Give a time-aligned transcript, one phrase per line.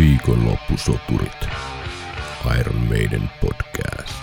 [0.00, 1.48] Viikonloppusoturit.
[2.60, 4.14] Iron Maiden podcast.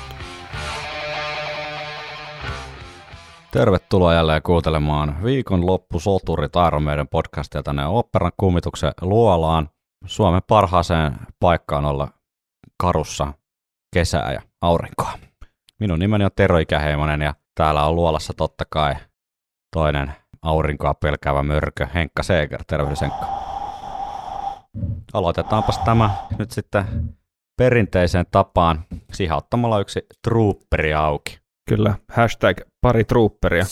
[3.51, 9.69] Tervetuloa jälleen kuuntelemaan Viikonloppusoturit Iron Maiden podcastia tänne operan kummituksen luolaan.
[10.05, 12.07] Suomen parhaaseen paikkaan olla
[12.81, 13.33] karussa
[13.93, 15.11] kesää ja aurinkoa.
[15.79, 18.95] Minun nimeni on Tero Ikäheimonen ja täällä on luolassa totta kai
[19.75, 22.63] toinen aurinkoa pelkäävä mörkö Henkka Seeger.
[22.67, 23.46] Tervehdys Henkka.
[25.13, 26.85] Aloitetaanpas tämä nyt sitten
[27.57, 31.39] perinteiseen tapaan sihauttamalla yksi trooperi auki.
[31.69, 33.65] Kyllä, hashtag pari trooperia.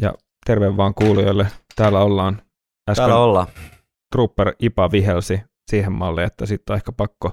[0.00, 0.14] Ja
[0.46, 1.46] terve vaan kuulijoille.
[1.76, 2.34] Täällä ollaan.
[2.90, 3.46] Äsken Täällä ollaan.
[4.12, 7.32] trooper Ipa vihelsi siihen malliin, että sitten on ehkä pakko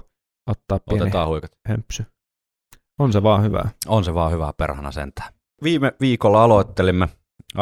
[0.50, 1.50] ottaa pieni Otetaan huikat.
[1.68, 2.04] hempsy.
[3.00, 3.70] On se vaan hyvää.
[3.86, 5.32] On se vaan hyvää perhana sentään.
[5.62, 7.08] Viime viikolla aloittelimme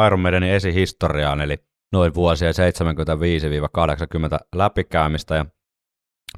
[0.07, 1.57] Iron Maidenin esihistoriaan, eli
[1.93, 2.57] noin vuosien 75-80
[4.55, 5.45] läpikäymistä, ja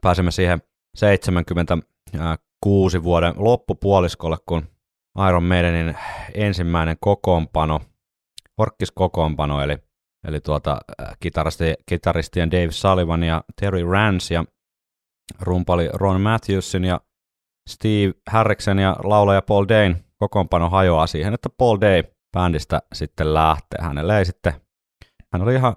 [0.01, 0.61] pääsimme siihen
[0.95, 4.67] 76 vuoden loppupuoliskolle, kun
[5.27, 5.97] Iron Maidenin
[6.33, 7.81] ensimmäinen kokoonpano,
[8.57, 9.77] orkkiskokoonpano, eli,
[10.27, 14.45] eli tuota, äh, kitaristi, kitaristien Dave Sullivan ja Terry Rance ja
[15.41, 17.01] rumpali Ron Matthewsin ja
[17.69, 22.03] Steve Harriksen ja laulaja Paul Dane kokoonpano hajoaa siihen, että Paul Day
[22.37, 23.81] bändistä sitten lähtee.
[23.81, 24.53] Hänelle ei sitten,
[25.35, 25.75] hän oli ihan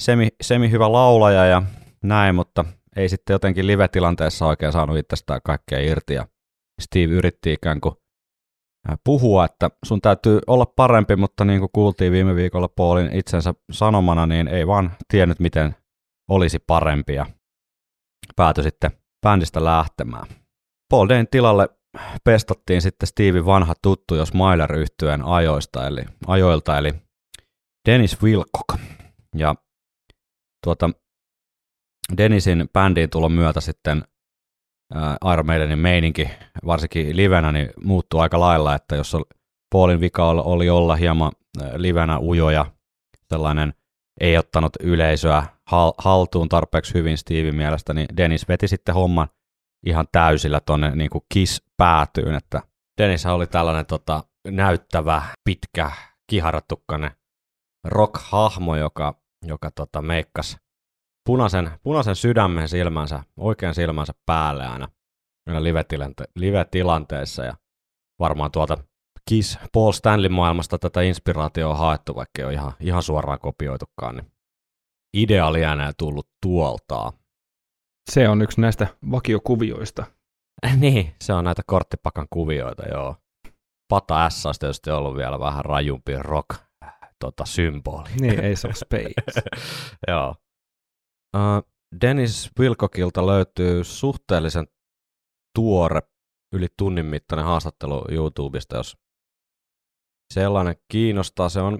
[0.00, 1.62] semi, semi hyvä laulaja ja
[2.04, 2.64] näin, mutta
[2.96, 6.26] ei sitten jotenkin live-tilanteessa oikein saanut itsestään kaikkea irti ja
[6.82, 7.94] Steve yritti ikään kuin
[8.90, 13.54] äh, puhua, että sun täytyy olla parempi, mutta niin kuin kuultiin viime viikolla Paulin itsensä
[13.72, 15.76] sanomana, niin ei vaan tiennyt, miten
[16.30, 17.26] olisi parempi ja
[18.36, 18.90] päätyi sitten
[19.26, 20.26] bändistä lähtemään.
[20.90, 21.68] Paul Dayn tilalle
[22.24, 26.92] pestattiin sitten Steven vanha tuttu, jos Mailer yhtyeen ajoista, eli ajoilta, eli
[27.88, 28.91] Dennis Wilcock.
[29.36, 29.54] Ja
[30.64, 30.90] tuota,
[32.16, 34.04] Dennisin bändiin tulon myötä sitten
[35.32, 36.30] Iron Maidenin meininki,
[36.66, 39.16] varsinkin livenä, niin muuttui aika lailla, että jos
[39.72, 41.32] Paulin vika oli olla hieman
[41.76, 42.66] livenä ujoja,
[43.28, 43.74] sellainen
[44.20, 45.42] ei ottanut yleisöä
[45.98, 49.28] haltuun tarpeeksi hyvin Steven mielestä, niin Dennis veti sitten homman
[49.86, 52.62] ihan täysillä tuonne niin Kiss päätyyn, että
[52.98, 55.90] Dennis oli tällainen tota, näyttävä, pitkä,
[56.30, 57.10] kiharatukkainen
[57.84, 60.56] rock-hahmo, joka, joka tota, meikkas
[61.26, 64.88] punaisen, punaisen sydämen silmänsä, oikean silmänsä päälle aina,
[65.50, 67.56] live-tilante- live-tilanteessa ja
[68.18, 68.78] varmaan tuolta
[69.28, 74.16] Kiss Paul Stanley maailmasta tätä inspiraatioa on haettu, vaikka ei ole ihan, ihan suoraan kopioitukaan,
[74.16, 74.32] niin
[75.16, 77.12] idea enää tullut tuolta.
[78.10, 80.06] Se on yksi näistä vakiokuvioista.
[80.80, 83.16] niin, se on näitä korttipakan kuvioita, joo.
[83.88, 86.48] Pata S olisi tietysti ollut vielä vähän rajumpi rock
[87.22, 88.08] tota, symboli.
[88.20, 89.42] Niin, ei se ole Space.
[90.08, 90.34] joo.
[91.36, 94.66] Uh, Dennis Wilcockilta löytyy suhteellisen
[95.54, 96.00] tuore,
[96.54, 98.96] yli tunnin mittainen haastattelu YouTubesta, jos
[100.34, 101.48] sellainen kiinnostaa.
[101.48, 101.78] Se on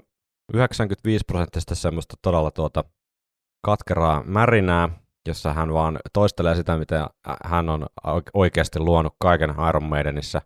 [0.53, 2.83] 95 prosenttista semmoista todella tuota
[3.65, 4.89] katkeraa märinää,
[5.27, 7.09] jossa hän vaan toistelee sitä, mitä
[7.45, 7.87] hän on
[8.33, 10.41] oikeasti luonut kaiken Iron Maidenissä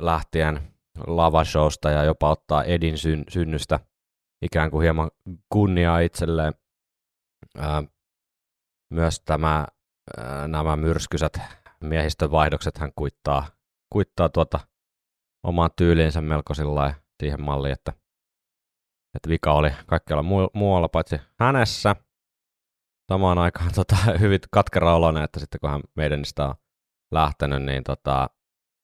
[0.00, 0.74] lähtien
[1.06, 3.80] lavashowsta ja jopa ottaa Edin syn- synnystä
[4.42, 5.10] ikään kuin hieman
[5.48, 6.52] kunniaa itselleen.
[8.90, 9.66] Myös tämä,
[10.48, 11.40] nämä myrskysät
[11.80, 13.46] miehistövaihdokset hän kuittaa,
[13.92, 14.60] kuittaa tuota
[15.42, 16.54] omaan tyyliinsä melko
[17.20, 17.92] siihen malliin, että,
[19.14, 21.96] että vika oli kaikkialla muu- muualla paitsi hänessä
[23.12, 26.54] samaan aikaan tota, hyvin katkera oloinen, että sitten kun hän meidän on
[27.12, 28.30] lähtenyt, niin tota,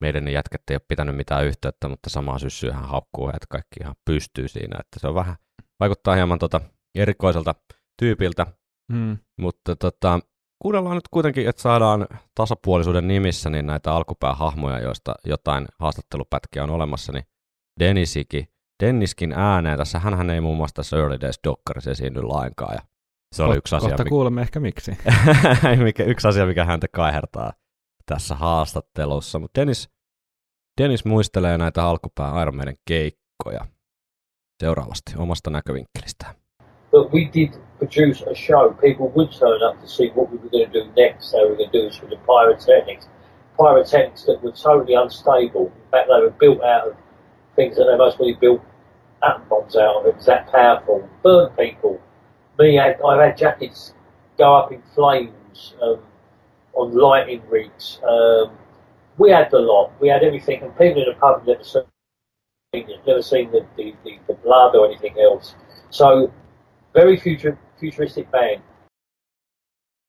[0.01, 3.95] meidän jätket ei ole pitänyt mitään yhteyttä, mutta samaa syssyä hän haukkuu, että kaikki ihan
[4.05, 5.37] pystyy siinä, että se on vähän,
[5.81, 6.61] vaikuttaa hieman tota,
[6.95, 7.55] erikoiselta
[8.03, 8.47] tyypiltä,
[8.93, 9.19] hmm.
[9.41, 10.21] mutta tota,
[10.59, 17.13] kuunnellaan nyt kuitenkin, että saadaan tasapuolisuuden nimissä niin näitä alkupäähahmoja, joista jotain haastattelupätkiä on olemassa,
[17.13, 17.25] niin
[17.81, 18.49] Denisikin,
[18.83, 22.81] Denniskin ääneen, tässä hän ei muun muassa tässä Early Days Dokkarissa esiinny lainkaan, ja
[23.35, 23.89] se oli yksi asia.
[23.89, 24.99] Kohta kuulemme ehkä miksi.
[25.85, 27.53] mikä, yksi asia, mikä häntä kaihertaa
[28.11, 29.39] tässä haastattelussa.
[29.39, 29.91] Mutta Dennis,
[30.83, 33.67] Dennis muistelee näitä alkupään Iron Maiden keikkoja
[34.61, 36.35] seuraavasti omasta näkövinkkelistään.
[36.91, 38.75] But we did produce a show.
[38.75, 41.57] People would turn up to see what we were going to do next, we were
[41.57, 43.09] going to do this with the pyrotechnics.
[43.57, 45.67] Pyrotechnics that were totally unstable.
[45.85, 46.95] In fact, they were built out of
[47.57, 48.61] things that they mostly built
[49.23, 50.07] atom bombs out of.
[50.07, 51.09] It was that powerful.
[51.23, 52.01] Burn people
[52.61, 53.95] me, I've had jackets
[54.39, 55.99] go up in flames um,
[56.75, 58.01] on lighting rigs.
[58.03, 58.51] Um,
[59.19, 59.91] we had the lot.
[60.01, 61.85] We had everything, and people in the pub never seen
[62.73, 65.57] it, never seen the, the, the, the blood or anything else.
[65.91, 66.33] So,
[66.95, 68.63] very future, futuristic band.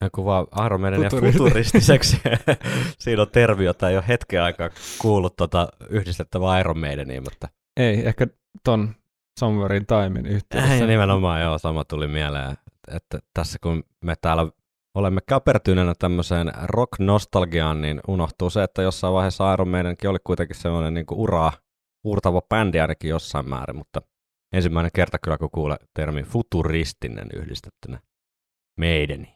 [0.04, 1.38] Joku vaan Iron Maiden ja Futuristi.
[1.38, 2.22] futuristiseksi.
[3.00, 4.70] Siinä on termi, jota ei ole hetken aikaa
[5.02, 7.48] kuullut tota yhdistettävää Iron Maideniin, mutta
[7.78, 8.28] Ei, ehkä
[8.64, 8.96] ton
[9.40, 10.76] Somewhere in Timein yhteydessä.
[10.76, 12.58] ja nimenomaan joo, sama tuli mieleen,
[12.96, 14.48] että tässä kun me täällä
[14.96, 20.94] olemme käpertyneenä tämmöiseen rock-nostalgiaan, niin unohtuu se, että jossain vaiheessa Iron Maidenkin oli kuitenkin semmoinen
[20.94, 21.52] niin uraa
[22.04, 24.02] uurtava bändi ainakin jossain määrin, mutta
[24.54, 28.00] ensimmäinen kerta kyllä kun kuulee termi futuristinen yhdistettynä
[28.80, 29.36] Maideniin.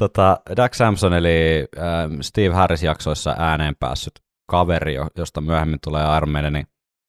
[0.00, 4.12] Tota, Doug Samson eli ähm, Steve Harris jaksoissa ääneen päässyt
[4.50, 6.66] kaveri, jo- josta myöhemmin tulee Iron Maidenin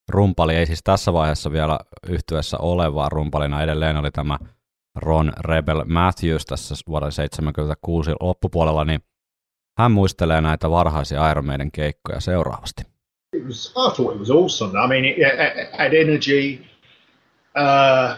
[0.09, 4.37] rumpali, ei siis tässä vaiheessa vielä yhtyessä ole, vaan rumpalina edelleen oli tämä
[4.99, 8.99] Ron Rebel Matthews tässä vuoden 76 loppupuolella, niin
[9.77, 12.83] hän muistelee näitä varhaisia Iron Maiden keikkoja seuraavasti.
[13.33, 14.75] it was I thought it was awesome.
[14.75, 16.65] I mean, it, it had energy.
[17.55, 18.17] Uh,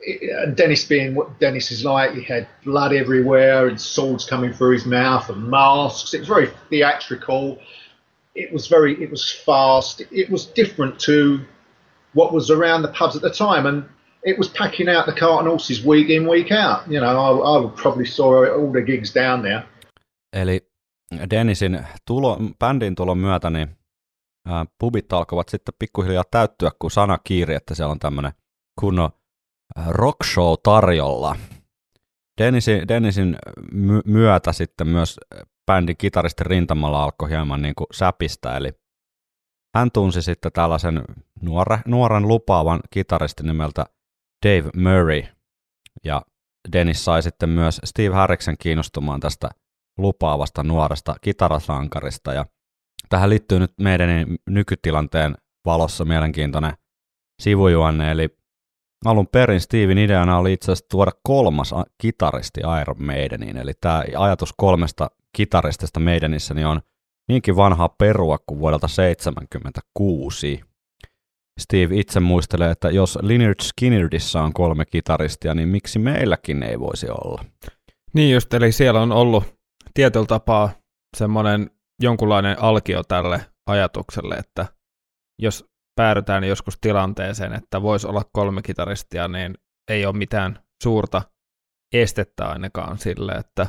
[0.00, 4.72] it, Dennis being what Dennis is like, he had blood everywhere and swords coming through
[4.72, 6.14] his mouth and masks.
[6.14, 7.58] It was very theatrical.
[8.34, 10.02] It was very, it was fast.
[10.10, 11.40] It was different to
[12.12, 13.84] what was around the pubs at the time, and
[14.26, 16.86] it was packing out the cart and horses week in, week out.
[16.86, 19.62] You know, I, I probably saw all the gigs down there.
[20.32, 20.60] Eli
[21.30, 23.76] Dennisin tulo, bändin tulon myötä niin
[24.46, 28.32] ää, pubit alkoivat sitten pikkuhiljaa täyttyä, kun sana kiiri, että siellä on tämmöinen
[28.80, 29.10] kunnon
[29.76, 31.36] ää, rock show tarjolla.
[32.40, 33.36] Dennisin, Dennisin
[33.72, 35.20] my- myötä sitten myös
[35.66, 38.72] bändin kitaristin rintamalla alkoi hieman niin kuin säpistä, eli
[39.76, 41.02] hän tunsi sitten tällaisen
[41.42, 43.86] nuore, nuoren lupaavan kitaristin nimeltä
[44.46, 45.22] Dave Murray,
[46.04, 46.22] ja
[46.72, 49.50] Dennis sai sitten myös Steve Harriksen kiinnostumaan tästä
[49.98, 52.32] lupaavasta nuoresta kitarasankarista.
[52.32, 52.46] Ja
[53.08, 54.08] tähän liittyy nyt meidän
[54.46, 55.34] nykytilanteen
[55.64, 56.72] valossa mielenkiintoinen
[57.42, 58.36] sivujuonne, eli
[59.04, 64.54] alun perin Steven ideana oli itse asiassa tuoda kolmas kitaristi Iron Maideniin, eli tämä ajatus
[64.56, 66.80] kolmesta kitaristista Maidenissä niin on
[67.28, 70.69] niinkin vanhaa perua kuin vuodelta 1976.
[71.60, 77.06] Steve itse muistelee, että jos Lynyrd Skynyrdissa on kolme kitaristia, niin miksi meilläkin ei voisi
[77.10, 77.44] olla?
[78.14, 79.44] Niin just, eli siellä on ollut
[79.94, 80.70] tietyllä tapaa
[81.16, 81.70] semmoinen
[82.02, 84.66] jonkunlainen alkio tälle ajatukselle, että
[85.42, 85.64] jos
[85.96, 89.54] päädytään joskus tilanteeseen, että voisi olla kolme kitaristia, niin
[89.90, 91.22] ei ole mitään suurta
[91.94, 93.66] estettä ainakaan sille, että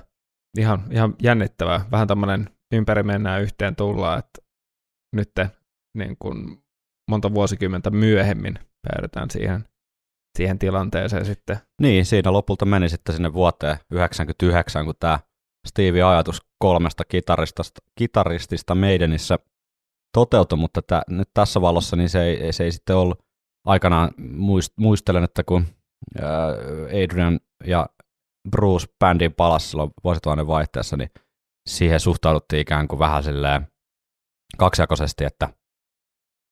[0.57, 1.85] ihan, ihan jännittävää.
[1.91, 4.41] Vähän tämmöinen ympäri mennään yhteen tullaan, että
[5.15, 5.31] nyt
[5.97, 6.63] niin kuin
[7.11, 9.65] monta vuosikymmentä myöhemmin päädytään siihen,
[10.37, 11.57] siihen tilanteeseen sitten.
[11.81, 15.19] Niin, siinä lopulta meni sitten sinne vuoteen 99, kun tämä
[15.67, 18.73] Stevie ajatus kolmesta kitaristista, kitaristista
[20.13, 23.19] toteutui, mutta tää, nyt tässä valossa niin se ei, se ei sitten ollut
[23.67, 25.65] aikanaan, muist, muistelen, että kun
[26.21, 26.47] ää,
[27.03, 27.89] Adrian ja
[28.49, 31.09] Bruce bändiin palasi silloin vuosituhannen vaihteessa, niin
[31.69, 33.67] siihen suhtauduttiin ikään kuin vähän silleen
[34.57, 35.49] kaksijakoisesti, että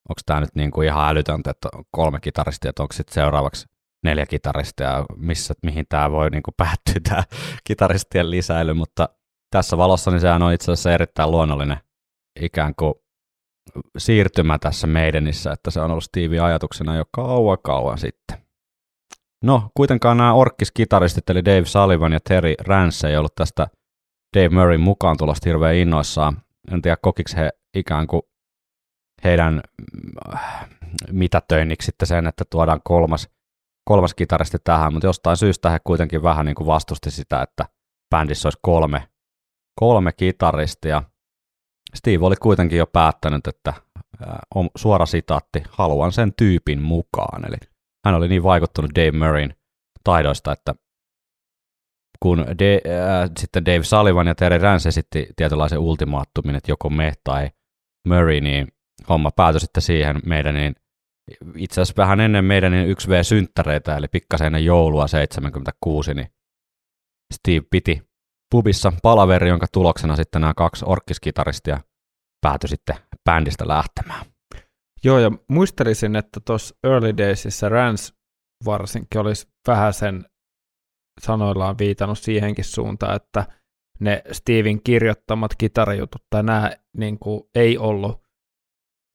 [0.08, 3.66] onko tämä nyt niin kuin ihan älytöntä, että on kolme kitaristia, että onko sitten seuraavaksi
[4.04, 7.22] neljä kitaristia, missä, mihin tämä voi niin kuin päättyä tämä
[7.64, 9.08] kitaristien lisäily, mutta
[9.50, 11.76] tässä valossa niin sehän on itse asiassa erittäin luonnollinen
[12.40, 12.94] ikään kuin
[13.98, 18.38] siirtymä tässä meidänissä, että se on ollut Stevie ajatuksena jo kauan kauan sitten.
[19.44, 23.68] No, kuitenkaan nämä orkkiskitaristit, eli Dave Sullivan ja Terry Rance ei ollut tästä
[24.36, 26.42] Dave Murrayn mukaan tulosta hirveän innoissaan.
[26.72, 28.22] En tiedä, kokiksi he ikään kuin
[29.24, 29.60] heidän
[30.34, 30.68] äh,
[31.12, 33.28] mitätöinniksi sitten sen, että tuodaan kolmas,
[33.88, 37.64] kolmas kitaristi tähän, mutta jostain syystä he kuitenkin vähän niin kuin vastusti sitä, että
[38.10, 39.08] bändissä olisi kolme,
[39.80, 41.02] kolme kitaristia.
[41.94, 47.48] Steve oli kuitenkin jo päättänyt, että äh, on suora sitaatti, haluan sen tyypin mukaan.
[47.48, 47.56] Eli
[48.06, 49.54] hän oli niin vaikuttunut Dave Murrayn
[50.04, 50.74] taidoista, että
[52.22, 57.12] kun De, äh, sitten Dave Sullivan ja Terry Rance esitti tietynlaisen ultimaattumin, että joko me
[57.24, 57.50] tai
[58.08, 58.68] Murray, niin
[59.08, 60.74] homma päätyi sitten siihen meidän niin
[61.56, 66.28] itse asiassa vähän ennen meidän niin 1V-synttäreitä, eli pikkasen ennen joulua 76, niin
[67.34, 68.02] Steve piti
[68.50, 71.80] pubissa palaveri, jonka tuloksena sitten nämä kaksi orkkiskitaristia
[72.40, 74.26] päätyi sitten bändistä lähtemään.
[75.04, 78.12] Joo, ja muistelisin, että tuossa Early Daysissa Rance
[78.64, 80.24] varsinkin olisi vähän sen
[81.20, 83.46] sanoillaan viitannut siihenkin suuntaan, että
[84.00, 88.22] ne Steven kirjoittamat kitarijutut tai nämä niin kuin, ei ollut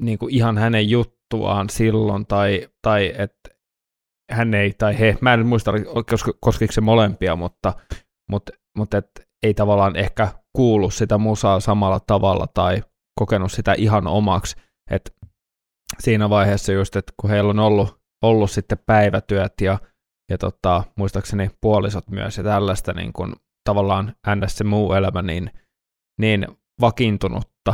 [0.01, 3.49] niin kuin, ihan hänen juttuaan silloin, tai, tai että
[4.31, 5.71] hän ei, tai he, mä en muista,
[6.39, 7.73] koskiko se molempia, mutta,
[8.31, 12.83] mutta, mutta et, ei tavallaan ehkä kuulu sitä musaa samalla tavalla tai
[13.19, 14.55] kokenut sitä ihan omaksi,
[14.91, 15.11] että
[15.99, 19.79] siinä vaiheessa just, että kun heillä on ollut, ollut sitten päivätyöt ja,
[20.31, 23.35] ja tota, muistaakseni puolisot myös ja tällaista, niin kun
[23.69, 24.57] tavallaan ns.
[24.57, 25.51] se muu elämä niin,
[26.19, 26.47] niin
[26.81, 27.73] vakiintunutta,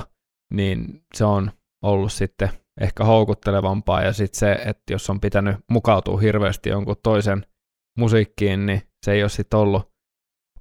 [0.54, 2.50] niin se on ollut sitten
[2.81, 7.45] ehkä houkuttelevampaa, ja sitten se, että jos on pitänyt mukautua hirveästi jonkun toisen
[7.97, 9.91] musiikkiin, niin se ei ole sitten ollut,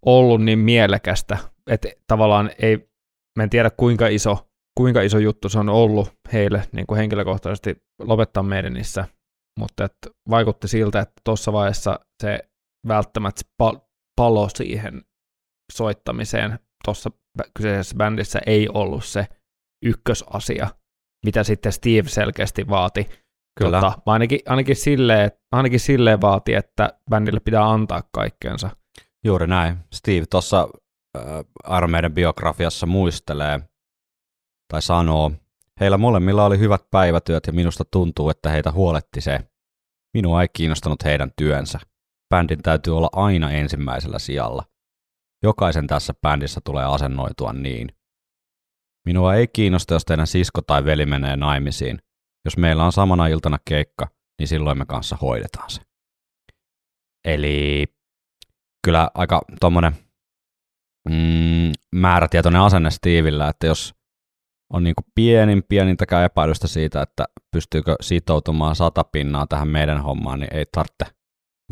[0.06, 1.38] ollut niin mielekästä,
[1.70, 2.90] että tavallaan ei,
[3.38, 4.48] mä en tiedä kuinka iso,
[4.78, 9.04] kuinka iso juttu se on ollut heille niin kuin henkilökohtaisesti lopettaa meidänissä,
[9.60, 12.38] mutta että vaikutti siltä, että tuossa vaiheessa se
[12.88, 13.80] välttämättä pal-
[14.16, 15.02] palo siihen
[15.72, 17.10] soittamiseen tuossa
[17.54, 19.26] kyseisessä bändissä ei ollut se
[19.84, 20.68] ykkösasia,
[21.24, 23.06] mitä sitten Steve selkeästi vaati.
[23.58, 23.80] Kyllä.
[23.80, 28.70] Tota, ainakin, ainakin, silleen, ainakin silleen vaati, että bändille pitää antaa kaikkeensa.
[29.24, 29.78] Juuri näin.
[29.92, 30.68] Steve tuossa
[31.18, 33.60] äh, Iron Maiden biografiassa muistelee
[34.70, 35.32] tai sanoo,
[35.80, 39.40] heillä molemmilla oli hyvät päivätyöt ja minusta tuntuu, että heitä huoletti se.
[40.14, 41.80] Minua ei kiinnostanut heidän työnsä.
[42.34, 44.64] Bändin täytyy olla aina ensimmäisellä sijalla.
[45.42, 47.88] Jokaisen tässä bändissä tulee asennoitua niin.
[49.06, 51.98] Minua ei kiinnosta, jos teidän sisko tai veli menee naimisiin.
[52.44, 55.80] Jos meillä on samana iltana keikka, niin silloin me kanssa hoidetaan se.
[57.24, 57.86] Eli
[58.84, 59.92] kyllä aika tuommoinen
[61.08, 63.94] mm, määrätietoinen asenne Steveillä, että jos
[64.72, 70.54] on niin pienin pienintäkään epäilystä siitä, että pystyykö sitoutumaan sata pinnaa tähän meidän hommaan, niin
[70.54, 71.06] ei tarvitse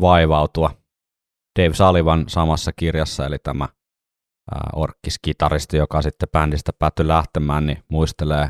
[0.01, 0.71] vaivautua.
[1.59, 3.67] Dave Sullivan samassa kirjassa, eli tämä
[4.75, 8.49] orkkiskitaristi, joka sitten bändistä päättyi lähtemään, niin muistelee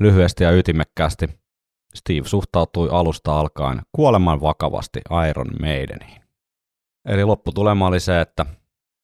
[0.00, 1.26] lyhyesti ja ytimekkäästi.
[1.94, 5.00] Steve suhtautui alusta alkaen kuoleman vakavasti
[5.30, 6.22] Iron Maideniin.
[7.08, 8.46] Eli lopputulema oli se, että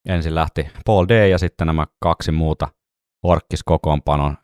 [0.08, 1.28] ensin lähti Paul D.
[1.28, 2.68] ja sitten nämä kaksi muuta
[3.25, 4.37] orkkiskokoonpanon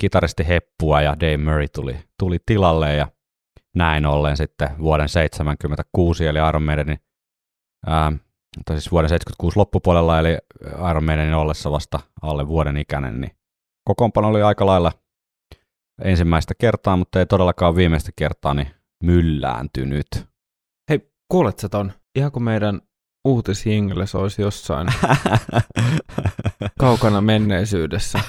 [0.00, 3.08] kitaristi Heppua ja Dave Murray tuli, tuli tilalle ja
[3.76, 6.98] näin ollen sitten vuoden 76 eli Iron Maidenin
[8.64, 10.38] tai siis vuoden 76 loppupuolella, eli
[10.90, 13.30] Iron Maidenin ollessa vasta alle vuoden ikäinen, niin
[13.84, 14.92] kokoonpano oli aika lailla
[16.02, 18.70] ensimmäistä kertaa, mutta ei todellakaan viimeistä kertaa niin
[19.04, 20.06] myllääntynyt.
[20.90, 21.92] Hei, kuuletko ton?
[22.18, 22.80] Ihan kuin meidän
[23.24, 24.88] uutisjingles olisi jossain
[26.80, 28.20] kaukana menneisyydessä.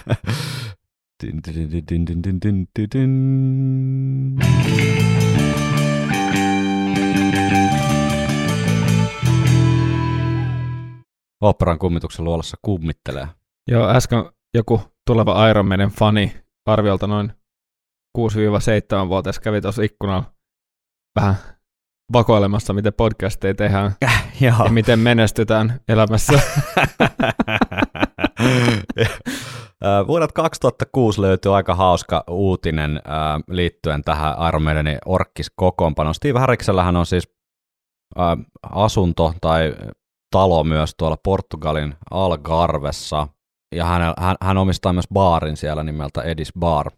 [11.41, 13.27] Operan kummituksen luolassa kummittelee.
[13.71, 17.33] Joo, äsken joku tuleva Iron Maiden fani arviolta noin
[18.17, 20.33] 6-7-vuotias kävi tuossa ikkunalla
[21.15, 21.35] vähän
[22.13, 26.33] vakoilemassa, miten podcasteja tehdään äh, ja miten menestytään elämässä.
[30.07, 33.03] Vuodelta 2006 löytyy aika hauska uutinen äh,
[33.49, 36.15] liittyen tähän Iron Maidenin orkkiskokoonpanoon.
[36.15, 37.27] Steve Harriksellähän on siis
[38.19, 38.37] äh,
[38.71, 39.73] asunto tai
[40.31, 43.27] talo myös tuolla Portugalin Algarvessa,
[43.75, 46.91] ja hän, hän, hän omistaa myös baarin siellä nimeltä Edis Bar.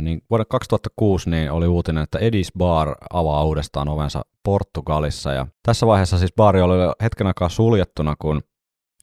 [0.00, 5.86] Niin vuoden 2006 niin oli uutinen, että Edis Bar avaa uudestaan ovensa Portugalissa, ja tässä
[5.86, 8.42] vaiheessa siis baari oli hetken aikaa suljettuna, kun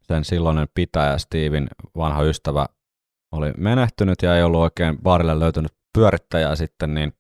[0.08, 2.66] sen silloinen pitäjä Steven vanha ystävä
[3.32, 7.14] oli menehtynyt ja ei ollut oikein baarille löytynyt pyörittäjää sitten, niin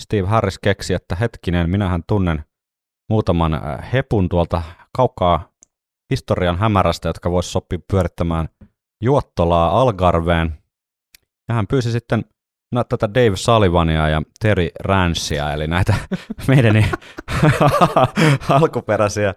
[0.00, 2.44] Steve Harris keksi, että hetkinen, minähän tunnen
[3.10, 3.60] muutaman
[3.92, 4.62] hepun tuolta
[4.96, 5.49] kaukaa
[6.10, 8.48] historian hämärästä, jotka voisi sopia pyörittämään
[9.02, 10.58] Juottolaa Algarveen.
[11.48, 12.24] Ja hän pyysi sitten
[12.72, 15.94] no, tätä Dave Sullivania ja Terry Ransia, eli näitä
[16.48, 16.74] meidän
[18.48, 19.34] alkuperäisiä,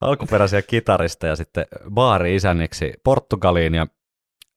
[0.00, 3.86] alkuperäisiä kitaristeja sitten baari-isänniksi Portugaliin, ja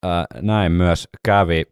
[0.06, 1.66] ää, näin myös kävi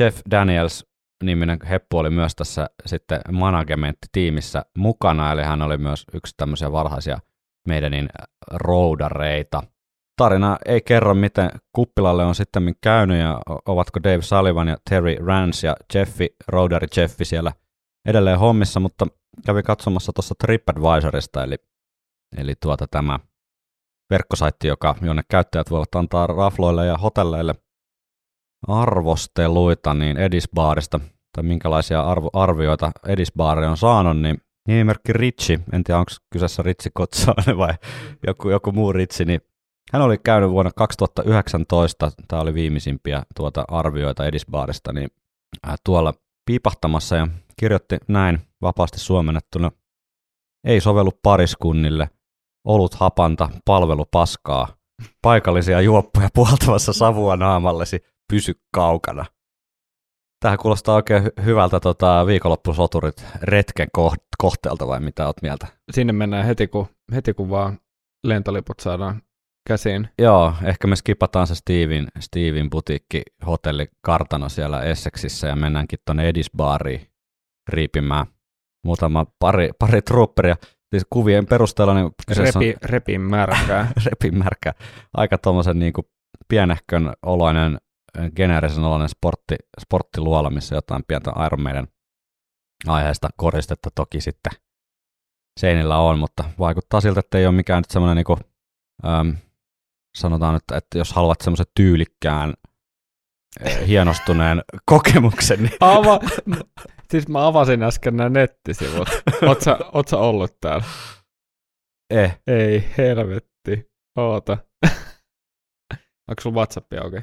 [0.00, 0.88] Jeff Daniels
[1.24, 7.18] niminen heppu oli myös tässä sitten managementtitiimissä mukana, eli hän oli myös yksi tämmöisiä varhaisia
[7.68, 8.08] meidänin
[8.52, 9.62] roudareita.
[10.16, 15.66] Tarina ei kerro, miten kuppilalle on sitten käynyt ja ovatko Dave Sullivan ja Terry Rance
[15.66, 17.52] ja Jeffi, roudari Jeffi siellä
[18.08, 19.06] edelleen hommissa, mutta
[19.46, 21.56] kävin katsomassa tuossa TripAdvisorista, eli,
[22.36, 23.18] eli tuota tämä
[24.10, 27.54] verkkosaitti, joka, jonne käyttäjät voivat antaa rafloille ja hotelleille
[28.68, 31.00] arvosteluita niin Edisbaarista,
[31.32, 36.90] tai minkälaisia arvo, arvioita Edisbaari on saanut, niin nimimerkki Ritchi, en tiedä onko kyseessä Ritsi
[36.94, 37.74] Kotsainen vai
[38.26, 39.40] joku, joku muu Ritsi, niin
[39.92, 45.08] hän oli käynyt vuonna 2019, tämä oli viimeisimpiä tuota arvioita Edisbaarista, niin
[45.68, 46.14] äh, tuolla
[46.46, 49.70] piipahtamassa ja kirjoitti näin vapaasti suomennettuna,
[50.64, 52.10] ei sovellu pariskunnille,
[52.64, 54.68] olut hapanta, palvelu paskaa,
[55.22, 58.00] paikallisia juoppuja puhaltamassa savua naamallesi,
[58.32, 59.24] pysy kaukana.
[60.40, 63.88] Tähän kuulostaa oikein hy- hyvältä tota, viikonloppusoturit retken
[64.38, 65.66] kohteelta vai mitä oot mieltä?
[65.90, 67.78] Sinne mennään heti kun, heti kun vaan
[68.24, 69.22] lentoliput saadaan
[69.68, 70.08] käsin.
[70.18, 76.28] Joo, ehkä me skipataan se Steven, Steven butiikki hotelli kartano siellä Essexissä ja mennäänkin tuonne
[76.28, 77.06] Edis Bariin
[77.68, 78.26] riipimään
[78.84, 80.56] muutama pari, pari trooperia.
[80.90, 83.80] Siis kuvien perusteella niin Repi, repin märkää.
[83.80, 84.74] on repin märkä.
[85.14, 85.92] Aika tuommoisen niin
[86.48, 87.78] pienehkön oloinen,
[88.36, 91.88] geneerisen oloinen sportti, sporttiluola, missä jotain pientä Iron Maiden
[92.86, 94.52] aiheesta koristetta toki sitten
[95.60, 98.38] seinillä on, mutta vaikuttaa siltä, että ei ole mikään nyt semmoinen niin
[99.06, 99.36] äm,
[100.18, 102.54] sanotaan nyt, että jos haluat semmoisen tyylikkään,
[103.66, 106.20] äh, hienostuneen kokemuksen, niin Ava,
[107.10, 109.08] siis mä avasin äsken nämä nettisivut.
[109.46, 110.84] Oot sä, oot sä ollut täällä?
[112.10, 113.90] eh, Ei, helvetti.
[114.18, 114.58] Oota.
[116.28, 117.16] Onko sulla Whatsappi auki?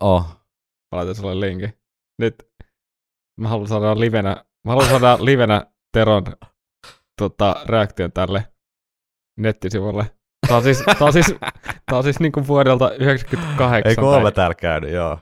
[0.00, 0.46] Oh,
[0.92, 1.72] Mä laitan sulle linkin.
[2.18, 2.48] Nyt
[3.40, 6.24] mä haluan saada livenä, mä haluan saada livenä Teron
[7.18, 8.46] tota, reaktion tälle
[9.38, 10.10] nettisivulle.
[10.48, 11.34] Tää on siis, tää on siis,
[11.86, 14.04] tää on siis niinku vuodelta 98.
[14.04, 15.18] ei ole täällä käynyt, joo.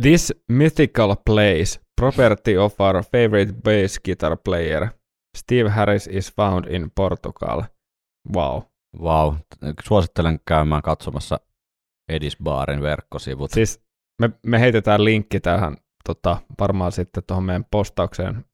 [0.00, 4.88] This mythical place, property of our favorite bass guitar player,
[5.38, 7.62] Steve Harris is found in Portugal.
[8.34, 8.62] Wow.
[9.00, 9.34] Wow.
[9.84, 11.40] Suosittelen käymään katsomassa
[12.12, 13.50] Edis Baarin verkkosivut.
[13.50, 13.80] Siis
[14.20, 18.44] me, me heitetään linkki tähän tota, varmaan sitten tuohon meidän postaukseen,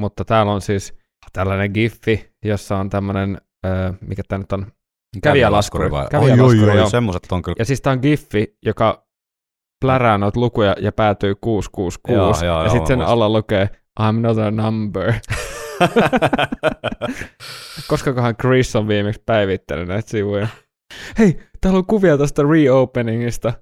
[0.00, 0.94] mutta täällä on siis
[1.32, 4.66] tällainen giffi, jossa on tämmöinen, öö, mikä tämä nyt on,
[5.22, 5.90] kävijälaskuri.
[5.90, 6.06] vai?
[6.10, 6.84] Kävijälaskuri, oi, oi, joo.
[6.84, 7.56] oi, semmoset on kyllä.
[7.58, 9.06] ja siis tämä on giffi, joka
[9.80, 13.68] plärää noita lukuja ja päätyy 666, Joo, joo, ja sitten sen alla lukee
[14.00, 15.12] I'm not a number.
[17.88, 20.48] Koskakohan Chris on viimeksi päivittänyt näitä sivuja?
[21.18, 23.52] Hei, täällä on kuvia tästä reopeningista.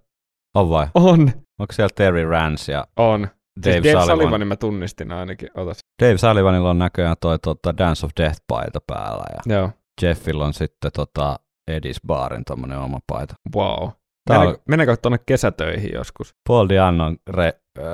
[0.55, 0.87] on vai?
[0.95, 1.31] On.
[1.61, 3.28] Onko siellä Terry Rance ja On.
[3.64, 4.07] Dave, siis Dave Sullivan?
[4.07, 5.49] Sullivanin mä tunnistin ainakin.
[5.55, 5.78] Otas.
[6.02, 9.71] Dave Sullivanilla on näköjään toi tota, Dance of Death-paita päällä ja Joo.
[10.02, 11.38] Jeffillä on sitten tota,
[11.69, 13.35] Edis Baarin tommonen oma paita.
[13.57, 13.88] Wow.
[14.28, 16.35] Tää on Mennäänkö, mennäänkö tuonne kesätöihin joskus?
[16.49, 17.47] Paul Diannon re,
[17.78, 17.84] äh,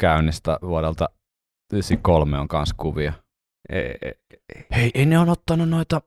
[0.00, 1.08] käynnistä vuodelta
[1.72, 3.12] 93 on kans kuvia.
[3.72, 4.12] Ei, ei,
[4.76, 6.00] Hei, ei ne on ottanut noita,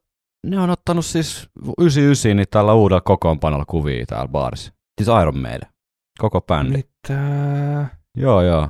[0.48, 4.74] ne on ottanut siis 99 niin tällä uudella kokoonpanolla kuvia täällä baarissa.
[5.02, 5.70] Siis Iron Maiden.
[6.20, 6.78] Koko bändi.
[6.78, 7.20] Mitä?
[8.18, 8.70] Joo, joo.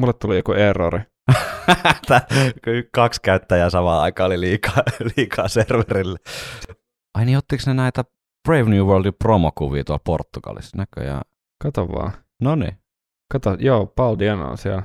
[0.00, 1.00] Mulle tuli joku errori.
[2.94, 4.82] Kaksi käyttäjää samaan aikaan oli liikaa,
[5.16, 6.18] liikaa serverille.
[7.14, 8.04] Ai niin, ottiko ne näitä
[8.48, 11.22] Brave New Worldin promokuvia tuolla Portugalissa näköjään?
[11.62, 12.12] Kato vaan.
[12.42, 12.78] No niin,
[13.32, 14.82] Kato, joo, Paul Diano on siellä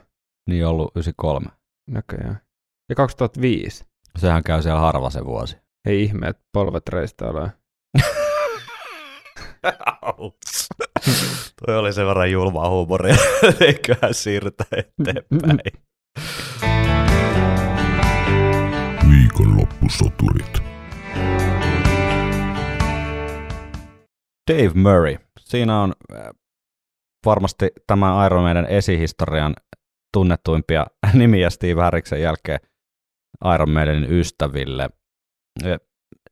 [0.49, 1.45] niin ollut 93.
[1.89, 2.41] näköjään.
[2.89, 3.85] Ja 2005.
[4.17, 5.57] Sehän käy siellä harva se vuosi.
[5.85, 7.49] Ei ihme, että polvet reistailee.
[11.65, 13.15] Toi oli sen verran julmaa huumoria.
[13.67, 15.59] Eiköhän siirrytä eteenpäin.
[19.09, 20.59] Viikonloppusoturit.
[24.51, 25.17] Dave Murray.
[25.39, 26.29] Siinä on äh,
[27.25, 29.53] varmasti tämän Iron Maiden esihistorian
[30.13, 32.59] tunnettuimpia nimiä Steve Harriksen jälkeen
[33.55, 34.89] Iron Maidenin ystäville.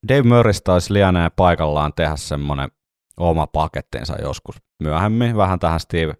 [0.07, 2.69] Dave Murraysta olisi lienee paikallaan tehdä semmoinen
[3.17, 5.37] oma pakettinsa joskus myöhemmin.
[5.37, 6.13] Vähän tähän Steve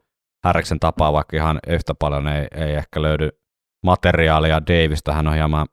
[0.46, 3.30] Harriksen tapaa, vaikka ihan yhtä paljon ei, ei ehkä löydy
[3.86, 5.14] materiaalia Davista.
[5.14, 5.68] Hän on hieman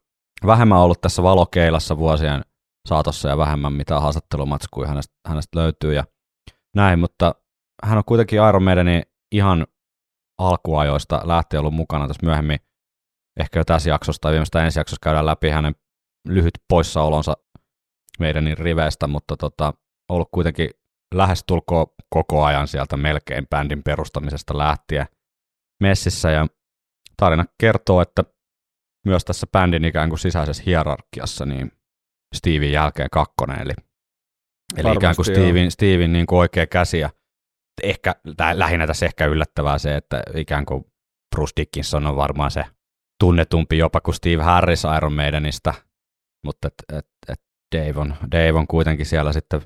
[0.47, 2.43] vähemmän ollut tässä valokeilassa vuosien
[2.89, 6.05] saatossa ja vähemmän mitä haastattelumatskuja hänestä, hänestä löytyy ja
[6.77, 7.35] näin, mutta
[7.85, 9.67] hän on kuitenkin Iron Maidenin ihan
[10.39, 12.59] alkuajoista lähtien ollut mukana tässä myöhemmin.
[13.41, 15.75] Ehkä jo tässä jaksossa tai viimeistä ensi jaksossa käydään läpi hänen
[16.29, 17.37] lyhyt poissaolonsa
[18.19, 19.75] meidänin riveistä, mutta tota,
[20.09, 20.71] ollut kuitenkin
[21.15, 25.07] lähestulkoon koko ajan sieltä melkein bändin perustamisesta lähtien
[25.83, 26.31] messissä.
[26.31, 26.47] Ja
[27.17, 28.25] tarina kertoo, että
[29.07, 31.73] myös tässä bändin ikään kuin sisäisessä hierarkiassa niin
[32.35, 33.73] Steven jälkeen kakkonen, eli,
[34.77, 35.27] eli ikään kuin.
[35.27, 36.99] Steven, Steven niin kuin oikea käsi.
[36.99, 37.11] Ja
[37.83, 40.85] ehkä, tai lähinnä tässä ehkä yllättävää se, että ikään kuin
[41.35, 42.65] Bruce Dickinson on varmaan se
[43.21, 45.75] tunnetumpi jopa kuin Steve Harris Iron Maidenista,
[46.45, 47.41] mutta et, et, et
[47.77, 49.61] Dave, on, Dave on kuitenkin siellä sitten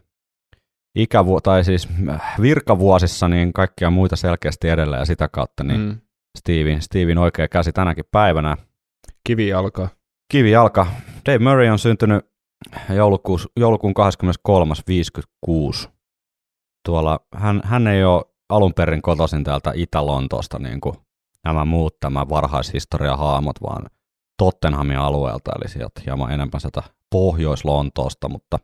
[0.99, 6.01] ikävu- tai siis äh, virkavuosissa niin kaikkia muita selkeästi edellä ja sitä kautta niin mm.
[6.39, 8.57] Steven, Steven oikea käsi tänäkin päivänä.
[9.27, 9.89] Kivi alkaa.
[10.33, 10.87] Kivi jalka.
[11.27, 12.27] Dave Murray on syntynyt
[12.95, 13.95] joulukuus, joulukuun
[15.83, 15.89] 23.56.
[16.87, 20.97] Tuolla, hän, hän ei ole alun perin kotoisin täältä Itä-Lontoosta, niin kuin
[21.45, 23.87] nämä muut tämä varhaishistorian haamot, vaan
[24.39, 28.59] Tottenhamin alueelta, eli sieltä hieman enemmän sieltä Pohjois-Lontoosta, mutta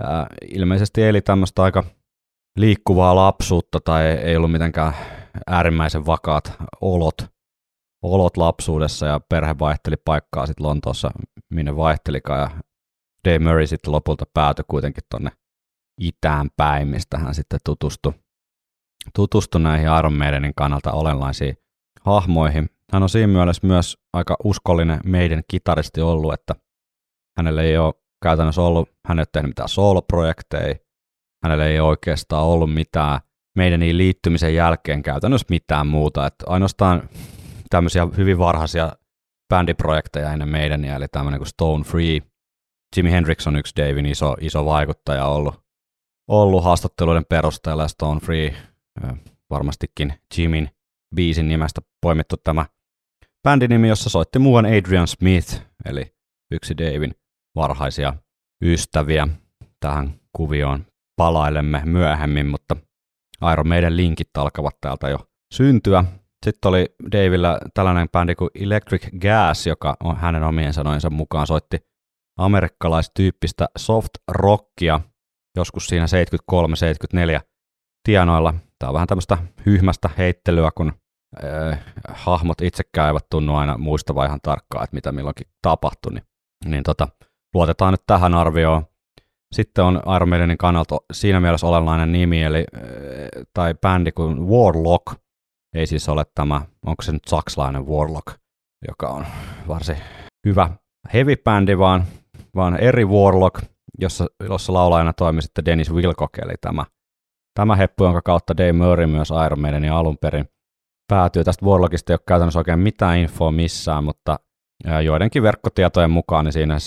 [0.00, 1.84] ää, ilmeisesti eli tämmöistä aika
[2.58, 4.94] liikkuvaa lapsuutta tai ei ollut mitenkään
[5.46, 7.16] äärimmäisen vakaat olot,
[8.02, 11.10] olot lapsuudessa ja perhe vaihteli paikkaa sitten Lontoossa,
[11.50, 12.50] minne vaihtelikaan ja
[13.28, 15.30] Dave Murray sitten lopulta päätyi kuitenkin tonne
[16.00, 18.12] itään päin, mistä hän sitten tutustui,
[19.14, 21.56] tutustui näihin Iron Maidenin kannalta olennaisiin
[22.00, 22.73] hahmoihin.
[22.92, 26.54] Hän on siinä mielessä myös aika uskollinen meidän kitaristi ollut, että
[27.38, 30.74] hänelle ei ole käytännössä ollut, hän ei ole tehnyt mitään soloprojekteja,
[31.44, 33.20] hänellä ei oikeastaan ollut mitään
[33.56, 37.08] meidän niin liittymisen jälkeen käytännössä mitään muuta, että ainoastaan
[37.70, 38.92] tämmöisiä hyvin varhaisia
[39.48, 42.20] bändiprojekteja ennen meidän, eli tämmöinen kuin Stone Free.
[42.96, 45.54] Jimi Hendrix on yksi Davin iso, iso vaikuttaja ollut,
[46.28, 48.56] ollut haastatteluiden perusteella ja Stone Free
[49.50, 50.70] varmastikin Jimin
[51.14, 52.66] biisin nimestä poimittu tämä
[53.42, 56.14] bändinimi, jossa soitti muuan Adrian Smith, eli
[56.50, 57.14] yksi Davin
[57.56, 58.14] varhaisia
[58.62, 59.28] ystäviä.
[59.80, 62.76] Tähän kuvioon palailemme myöhemmin, mutta
[63.52, 65.18] Iron Maiden linkit alkavat täältä jo
[65.54, 66.04] syntyä.
[66.44, 71.78] Sitten oli Davilla tällainen bändi kuin Electric Gas, joka on hänen omien sanojensa mukaan soitti
[72.38, 75.00] amerikkalaistyyppistä soft rockia
[75.56, 76.06] joskus siinä
[77.36, 77.40] 73-74
[78.04, 78.54] tienoilla.
[78.78, 80.92] Tämä on vähän tämmöistä hyhmästä heittelyä, kun
[81.44, 86.12] äh, hahmot itsekään eivät tunnu aina muistava ihan tarkkaan, että mitä milloinkin tapahtui.
[86.12, 86.24] Niin,
[86.66, 87.08] niin tota,
[87.54, 88.86] luotetaan nyt tähän arvioon.
[89.54, 92.64] Sitten on Iron Maidenin kannalta siinä mielessä olennainen nimi, eli,
[93.54, 95.14] tai bändi kuin Warlock,
[95.74, 98.26] ei siis ole tämä, onko se nyt saksalainen Warlock,
[98.88, 99.26] joka on
[99.68, 99.96] varsin
[100.46, 100.70] hyvä
[101.12, 102.04] heavy-bändi, vaan,
[102.54, 103.62] vaan eri Warlock,
[103.98, 106.84] jossa, jossa laulajana toimi sitten Dennis Wilcock, eli tämä,
[107.54, 110.48] tämä heppu, jonka kautta Dave Murray myös Iron Maidenin alun perin
[111.08, 111.44] päätyy.
[111.44, 114.38] Tästä Warlockista ei ole käytännössä oikein mitään infoa missään, mutta
[115.04, 116.78] joidenkin verkkotietojen mukaan niin siinä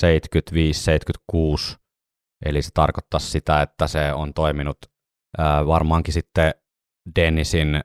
[1.33, 1.77] 75-76
[2.45, 4.77] Eli se tarkoittaa sitä, että se on toiminut
[5.67, 6.53] varmaankin sitten
[7.15, 7.81] Dennisin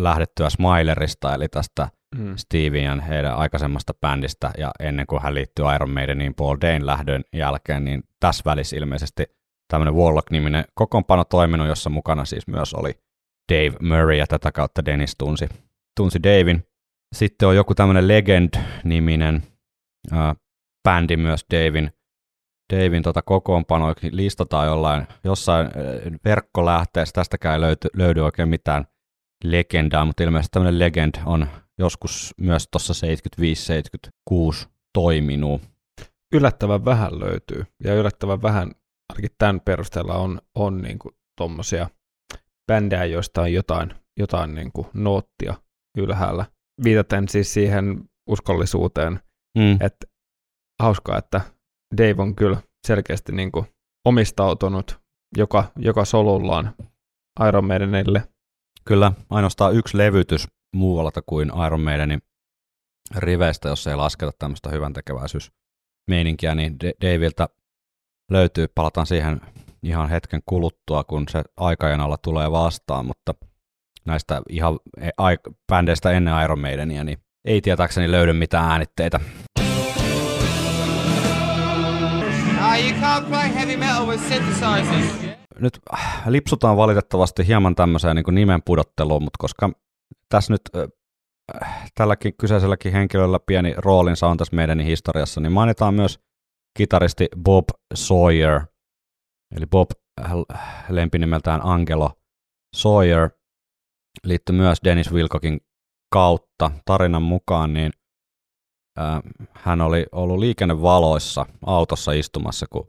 [0.00, 2.36] lähdettyä Smilerista, eli tästä mm.
[2.36, 7.84] Steven heidän aikaisemmasta bändistä, ja ennen kuin hän liittyy Iron Maideniin Paul Dane lähdön jälkeen,
[7.84, 9.24] niin tässä välissä ilmeisesti
[9.68, 12.92] tämmöinen Warlock-niminen kokoonpano toiminut, jossa mukana siis myös oli
[13.52, 15.48] Dave Murray, ja tätä kautta Dennis tunsi,
[15.96, 16.66] tunsi Davin.
[17.14, 19.42] Sitten on joku tämmöinen Legend-niminen
[20.12, 20.34] ää,
[20.88, 21.92] bändi myös Davin
[22.72, 25.68] Davin tota kokoonpanoa listataan jollain, jossain
[26.24, 28.86] verkkolähteessä, tästäkään ei löyty, löydy oikein mitään
[29.44, 31.46] legendaa, mutta ilmeisesti tämmöinen legend on
[31.78, 33.06] joskus myös tuossa
[34.62, 35.62] 75-76 toiminut.
[36.34, 38.72] Yllättävän vähän löytyy, ja yllättävän vähän,
[39.12, 40.98] ainakin tämän perusteella on, on niin
[41.38, 41.88] tuommoisia
[42.66, 45.54] bändejä, joista on jotain, jotain niin kuin noottia
[45.98, 46.46] ylhäällä.
[46.84, 49.20] Viitaten siis siihen uskollisuuteen,
[49.58, 49.72] mm.
[49.80, 50.06] että
[50.82, 51.40] hauskaa, että
[51.96, 53.66] Dave on kyllä selkeästi niin kuin
[54.04, 55.00] omistautunut
[55.36, 56.74] joka, joka solullaan
[57.48, 58.28] Iron Maidenille.
[58.84, 62.22] Kyllä, ainoastaan yksi levytys muualta kuin Iron Maidenin
[63.16, 67.48] riveistä, jos ei lasketa tämmöistä hyvän tekeväisyysmeininkiä, niin Davilta
[68.30, 69.40] löytyy, palataan siihen
[69.84, 73.34] ihan hetken kuluttua, kun se aikajanalla tulee vastaan, mutta
[74.06, 75.10] näistä ihan e,
[75.72, 79.20] bändeistä ennen Iron Maidenia, niin ei tietääkseni löydy mitään äänitteitä.
[85.58, 89.70] Nyt äh, lipsutaan valitettavasti hieman tämmöiseen niin nimen pudotteluun, mutta koska
[90.28, 96.18] tässä nyt äh, tälläkin kyseiselläkin henkilöllä pieni roolinsa on tässä meidän historiassa, niin mainitaan myös
[96.78, 98.60] kitaristi Bob Sawyer,
[99.54, 99.90] eli Bob
[100.20, 100.32] äh,
[100.88, 102.10] lempinimeltään Angelo
[102.76, 103.30] Sawyer,
[104.24, 105.60] liittyy myös Dennis Wilcockin
[106.12, 107.92] kautta tarinan mukaan, niin
[108.98, 112.86] äh, hän oli ollut liikennevaloissa autossa istumassa, kun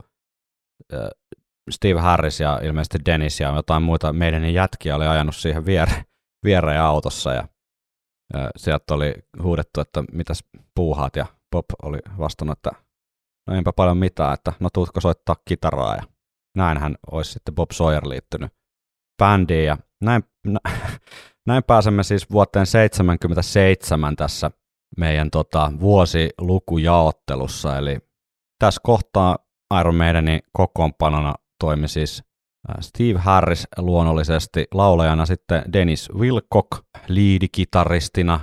[0.94, 1.08] äh,
[1.70, 6.04] Steve Harris ja ilmeisesti Dennis ja jotain muita meidän jätkiä oli ajanut siihen viere,
[6.44, 7.48] viereen autossa ja
[8.36, 12.70] äh, sieltä oli huudettu, että mitäs puuhaat ja Bob oli vastannut, että
[13.46, 16.02] no enpä paljon mitään, että no tuutko soittaa kitaraa ja
[16.56, 18.52] näin hän olisi sitten Bob Sawyer liittynyt
[19.18, 20.22] bändiin ja näin,
[21.46, 24.50] näin pääsemme siis vuoteen 77 tässä
[24.96, 27.98] meidän tota, vuosilukujaottelussa, eli
[28.58, 29.38] tässä kohtaa
[29.80, 32.22] Iron Maidenin kokoonpanona toimi siis
[32.80, 36.68] Steve Harris luonnollisesti, laulajana sitten Dennis Wilcock,
[37.08, 38.40] lead-kitaristina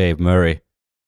[0.00, 0.56] Dave Murray,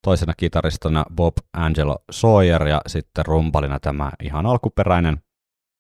[0.05, 5.24] toisena kitaristina Bob Angelo Sawyer ja sitten rumpalina tämä ihan alkuperäinen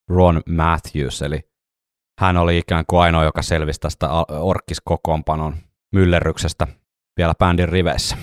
[0.08, 1.40] Ron Matthews, eli
[2.20, 4.08] hän oli ikään kuin ainoa, joka selvisi tästä
[4.40, 5.56] orkkiskokoonpanon
[5.94, 6.66] myllerryksestä
[7.16, 8.16] vielä bändin riveissä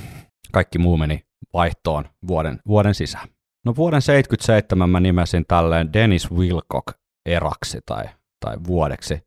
[0.51, 3.27] kaikki muu meni vaihtoon vuoden, vuoden sisään.
[3.65, 6.87] No vuoden 77 mä nimesin tälleen Dennis Wilcock
[7.25, 8.03] eraksi tai,
[8.39, 9.19] tai vuodeksi.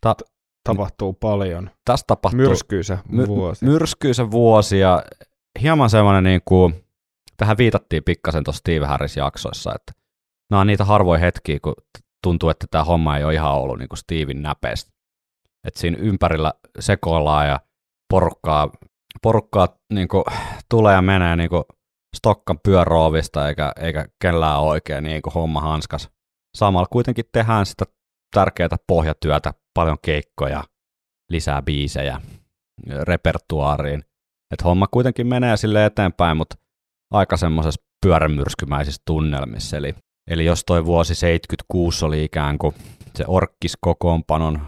[0.00, 0.16] Ta-
[0.64, 1.70] tapahtuu paljon.
[1.84, 3.64] Tässä tapahtuu myrskyisä vuosi.
[3.64, 5.02] My, myrskyisä vuosi ja
[5.62, 6.84] hieman semmoinen niin kuin,
[7.36, 9.92] tähän viitattiin pikkasen tuossa Steve Harris jaksoissa, että
[10.50, 11.74] nämä on niitä harvoja hetkiä, kun
[12.22, 14.90] tuntuu, että tämä homma ei ole ihan ollut niin kuin Steven näpeistä.
[15.66, 17.60] Että siinä ympärillä sekoillaan ja
[18.12, 18.70] porukkaa,
[19.22, 20.24] porukkaa niin kuin,
[20.70, 21.64] tulee ja menee niin kuin
[22.16, 26.10] stokkan pyöroovista eikä, eikä kellään oikein niin kuin homma hanskas.
[26.56, 27.84] Samalla kuitenkin tehdään sitä
[28.34, 30.64] tärkeää pohjatyötä, paljon keikkoja,
[31.30, 32.20] lisää biisejä
[33.02, 34.04] repertuaariin.
[34.52, 36.56] Että homma kuitenkin menee sille eteenpäin, mutta
[37.12, 39.76] aika semmoisessa pyörämyrskymäisissä tunnelmissa.
[39.76, 39.94] Eli,
[40.30, 42.74] eli jos toi vuosi 76 oli ikään kuin
[43.14, 44.60] se orkkiskokoonpanon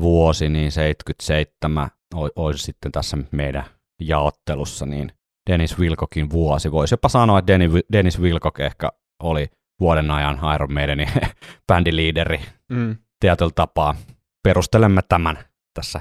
[0.00, 1.90] vuosi, niin 77
[2.36, 3.64] olisi sitten tässä meidän
[4.00, 5.12] jaottelussa, niin
[5.50, 6.72] Dennis Wilcokin vuosi.
[6.72, 7.52] Voisi jopa sanoa, että
[7.92, 8.88] Dennis Wilcock ehkä
[9.22, 9.46] oli
[9.80, 11.08] vuoden ajan Iron Maidenin
[11.72, 12.96] bändiliideri mm.
[13.20, 13.94] tietyllä tapaa.
[14.42, 15.38] Perustelemme tämän
[15.74, 16.00] tässä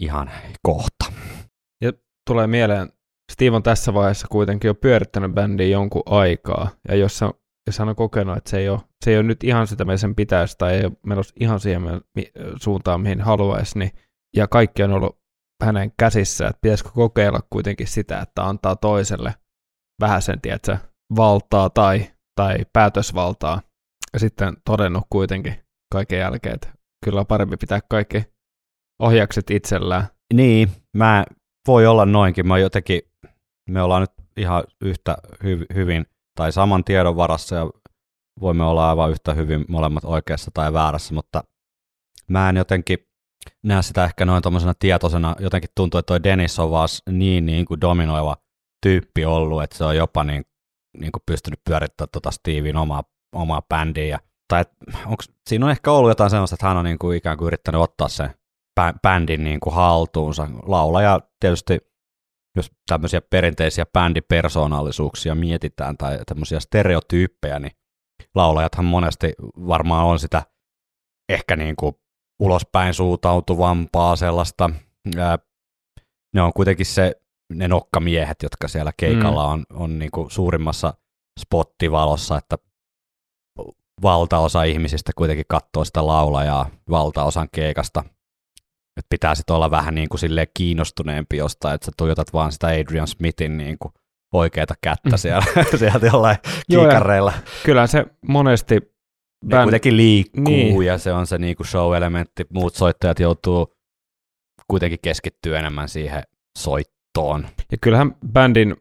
[0.00, 0.30] ihan
[0.62, 1.04] kohta.
[1.80, 1.92] Ja
[2.26, 2.92] tulee mieleen,
[3.32, 7.30] Steve on tässä vaiheessa kuitenkin jo pyörittänyt bändiä jonkun aikaa, ja jos, hän,
[7.66, 9.96] jos hän on kokenut, että se ei, ole, se ei ole nyt ihan sitä, mitä
[9.96, 11.82] sen pitäisi, tai ei ole menossa ihan siihen
[12.62, 13.90] suuntaan, mihin haluaisi, niin,
[14.36, 15.18] ja kaikki on ollut
[15.64, 19.34] hänen käsissä, että pitäisikö kokeilla kuitenkin sitä, että antaa toiselle
[20.00, 20.78] vähän sen, tiedätkö,
[21.16, 23.60] valtaa tai, tai päätösvaltaa,
[24.12, 25.54] ja sitten todennut kuitenkin
[25.92, 26.68] kaiken jälkeen, että
[27.04, 28.24] kyllä on parempi pitää kaikki
[29.02, 30.06] ohjakset itsellään.
[30.34, 31.24] Niin, mä
[31.66, 32.46] voi olla noinkin.
[32.46, 33.02] Mä jotenkin,
[33.70, 37.70] me ollaan nyt ihan yhtä hy- hyvin tai saman tiedon varassa ja
[38.40, 41.44] voimme olla aivan yhtä hyvin molemmat oikeassa tai väärässä, mutta
[42.28, 42.98] mä en jotenkin
[43.62, 45.36] näe sitä ehkä noin tuommoisena tietoisena.
[45.40, 48.36] Jotenkin tuntuu, että toi Dennis on vaan niin, niin kuin dominoiva
[48.82, 50.44] tyyppi ollut, että se on jopa niin,
[50.98, 53.02] niin kuin pystynyt pyörittämään tuota Steven omaa,
[53.34, 54.06] omaa bändiä.
[54.06, 54.18] Ja,
[54.48, 54.64] tai
[55.06, 57.80] onks, siinä on ehkä ollut jotain sellaista, että hän on niin kuin ikään kuin yrittänyt
[57.80, 58.30] ottaa sen
[59.02, 60.48] bändin niin kuin haltuunsa.
[60.62, 61.78] Laulaja tietysti,
[62.56, 67.72] jos tämmöisiä perinteisiä bändipersoonallisuuksia mietitään tai tämmöisiä stereotyyppejä, niin
[68.34, 70.42] laulajathan monesti varmaan on sitä
[71.28, 71.94] ehkä niin kuin
[72.40, 74.70] ulospäin suutautuvampaa sellaista.
[76.34, 77.14] ne on kuitenkin se,
[77.52, 79.52] ne nokkamiehet, jotka siellä keikalla mm.
[79.52, 80.94] on, on niin kuin suurimmassa
[81.40, 82.58] spottivalossa, että
[84.02, 88.04] valtaosa ihmisistä kuitenkin katsoo sitä laulajaa valtaosan keikasta
[88.96, 92.66] että pitää sitten olla vähän niin kuin silleen kiinnostuneempi jostain, että sä tuijotat vaan sitä
[92.66, 93.92] Adrian Smithin niin kuin
[94.34, 95.18] oikeata kättä mm.
[95.18, 95.44] siellä,
[95.78, 96.36] sieltä jollain
[96.70, 97.32] kiikareilla.
[97.64, 98.74] Kyllä se monesti...
[99.44, 99.64] Ne band...
[99.64, 100.82] kuitenkin liikkuu niin.
[100.82, 102.44] ja se on se niin kuin show-elementti.
[102.50, 103.74] Muut soittajat joutuu
[104.68, 106.22] kuitenkin keskittyä enemmän siihen
[106.58, 107.46] soittoon.
[107.72, 108.76] Ja kyllähän bändin,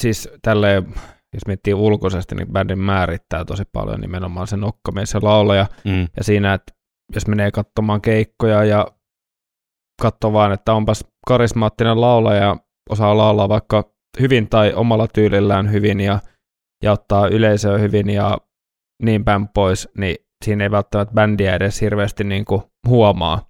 [0.00, 0.94] siis tälleen,
[1.34, 5.66] jos miettii ulkoisesti, niin bändin määrittää tosi paljon nimenomaan se nokkamies ja laulaja.
[5.84, 6.06] Mm.
[6.16, 6.72] Ja siinä, että
[7.14, 8.86] jos menee katsomaan keikkoja ja
[10.02, 12.56] katso vaan, että onpas karismaattinen laulaja ja
[12.90, 16.20] osaa laulaa vaikka hyvin tai omalla tyylillään hyvin ja,
[16.82, 18.38] ja ottaa yleisöä hyvin ja
[19.02, 23.48] niin päin pois, niin siinä ei välttämättä bändiä edes hirveästi niin kuin huomaa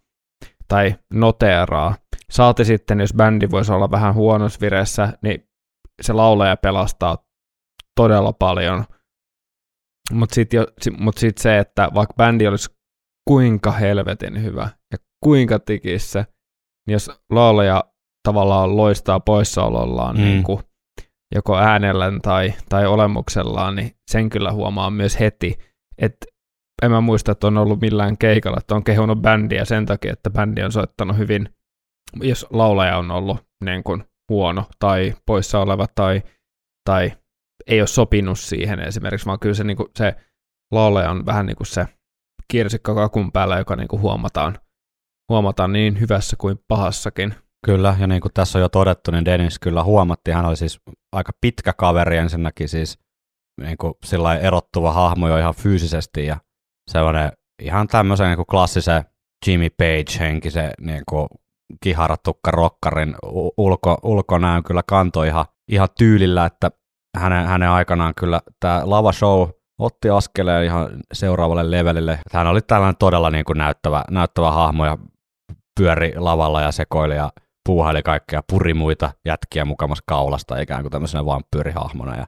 [0.68, 1.94] tai noteeraa.
[2.30, 5.48] Saati sitten, jos bändi voisi olla vähän huonossa vireessä, niin
[6.02, 7.18] se laulaja pelastaa
[7.96, 8.84] todella paljon.
[10.12, 10.66] Mutta sitten
[10.98, 12.70] mut sit se, että vaikka bändi olisi
[13.28, 16.24] kuinka helvetin hyvä ja kuinka tikissä,
[16.88, 17.84] niin jos laulaja
[18.28, 20.22] tavallaan loistaa poissaolollaan mm.
[20.22, 20.60] niin kuin
[21.34, 25.58] joko äänellä tai, tai olemuksellaan, niin sen kyllä huomaa myös heti.
[25.98, 26.26] Että
[26.82, 30.30] en mä muista, että on ollut millään keikalla, että on kehunut bändiä sen takia, että
[30.30, 31.48] bändi on soittanut hyvin,
[32.22, 36.22] jos laulaja on ollut niin kuin huono tai poissa oleva tai,
[36.84, 37.12] tai
[37.66, 40.14] ei ole sopinut siihen esimerkiksi, vaan kyllä se, niin kuin, se
[40.72, 41.86] laulaja on vähän niin kuin se
[42.50, 44.58] kirsikka kakun päällä, joka niin kuin huomataan
[45.28, 47.34] huomataan niin hyvässä kuin pahassakin.
[47.66, 50.80] Kyllä, ja niin kuin tässä on jo todettu, niin Dennis kyllä huomattiin, hän oli siis
[51.12, 52.98] aika pitkä kaveri ensinnäkin siis
[53.60, 53.94] niin kuin
[54.40, 56.36] erottuva hahmo jo ihan fyysisesti ja
[56.90, 59.04] sellainen ihan tämmöisen niin kuin klassisen
[59.46, 61.28] Jimmy Page-henkisen niin kuin
[61.82, 63.16] kiharatukka rokkarin
[63.56, 66.70] ulko, ulkonäön kyllä kantoi ihan, ihan tyylillä, että
[67.16, 72.18] hänen, hänen aikanaan kyllä tämä lava show otti askeleen ihan seuraavalle levelille.
[72.32, 74.98] Hän oli tällainen todella niin kuin näyttävä, näyttävä hahmo ja
[75.78, 77.32] pyöri lavalla ja sekoili ja
[77.68, 82.26] puuhaili kaikkea, puri muita jätkiä mukamassa kaulasta ikään kuin tämmöisenä vampyyrihahmona ja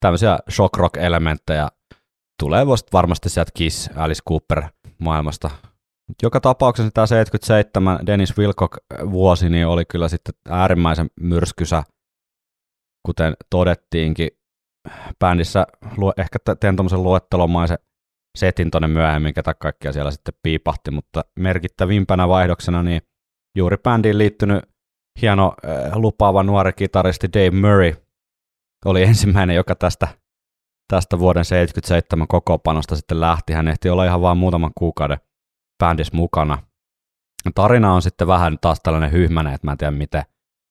[0.00, 1.68] tämmöisiä shock rock elementtejä
[2.42, 4.62] tulee varmasti sieltä Kiss, Alice Cooper
[4.98, 5.50] maailmasta.
[6.22, 8.76] Joka tapauksessa tämä 77 Dennis Wilcock
[9.10, 11.82] vuosi niin oli kyllä sitten äärimmäisen myrskysä,
[13.06, 14.28] kuten todettiinkin.
[15.18, 15.66] Bändissä
[16.16, 17.78] ehkä teen tuommoisen luettelomaisen
[18.38, 23.02] setin tonne myöhemmin, ketä kaikkia siellä sitten piipahti, mutta merkittävimpänä vaihdoksena niin
[23.56, 24.64] juuri bändiin liittynyt
[25.22, 27.92] hieno äh, lupaava nuori kitaristi Dave Murray
[28.84, 30.08] oli ensimmäinen, joka tästä
[30.90, 33.52] tästä vuoden 77 kokoopanosta sitten lähti.
[33.52, 35.18] Hän ehti olla ihan vain muutaman kuukauden
[35.78, 36.58] bändissä mukana.
[37.54, 40.22] Tarina on sitten vähän taas tällainen hyhmäinen, että mä en tiedä miten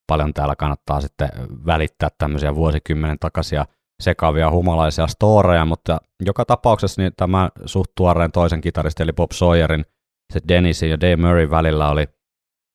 [0.08, 1.30] paljon täällä kannattaa sitten
[1.66, 3.66] välittää tämmöisiä vuosikymmenen takaisia
[4.00, 9.86] sekavia humalaisia storeja, mutta joka tapauksessa niin tämä suht tuoreen toisen kitaristin eli Bob Sawyerin,
[10.34, 12.08] se Dennisin ja Dave Murray välillä oli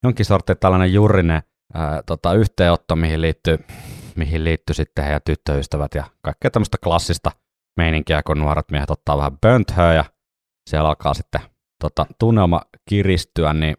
[0.04, 1.42] jonkin sortin tällainen jurrinen
[1.74, 3.58] ää, tota, yhteenotto, mihin liittyy,
[4.16, 7.30] mihin liittyy sitten heidän tyttöystävät ja kaikkea tämmöistä klassista
[7.76, 10.04] meininkiä, kun nuoret miehet ottaa vähän bönthöä ja
[10.70, 11.40] siellä alkaa sitten
[11.80, 13.76] tota, tunnelma kiristyä, niin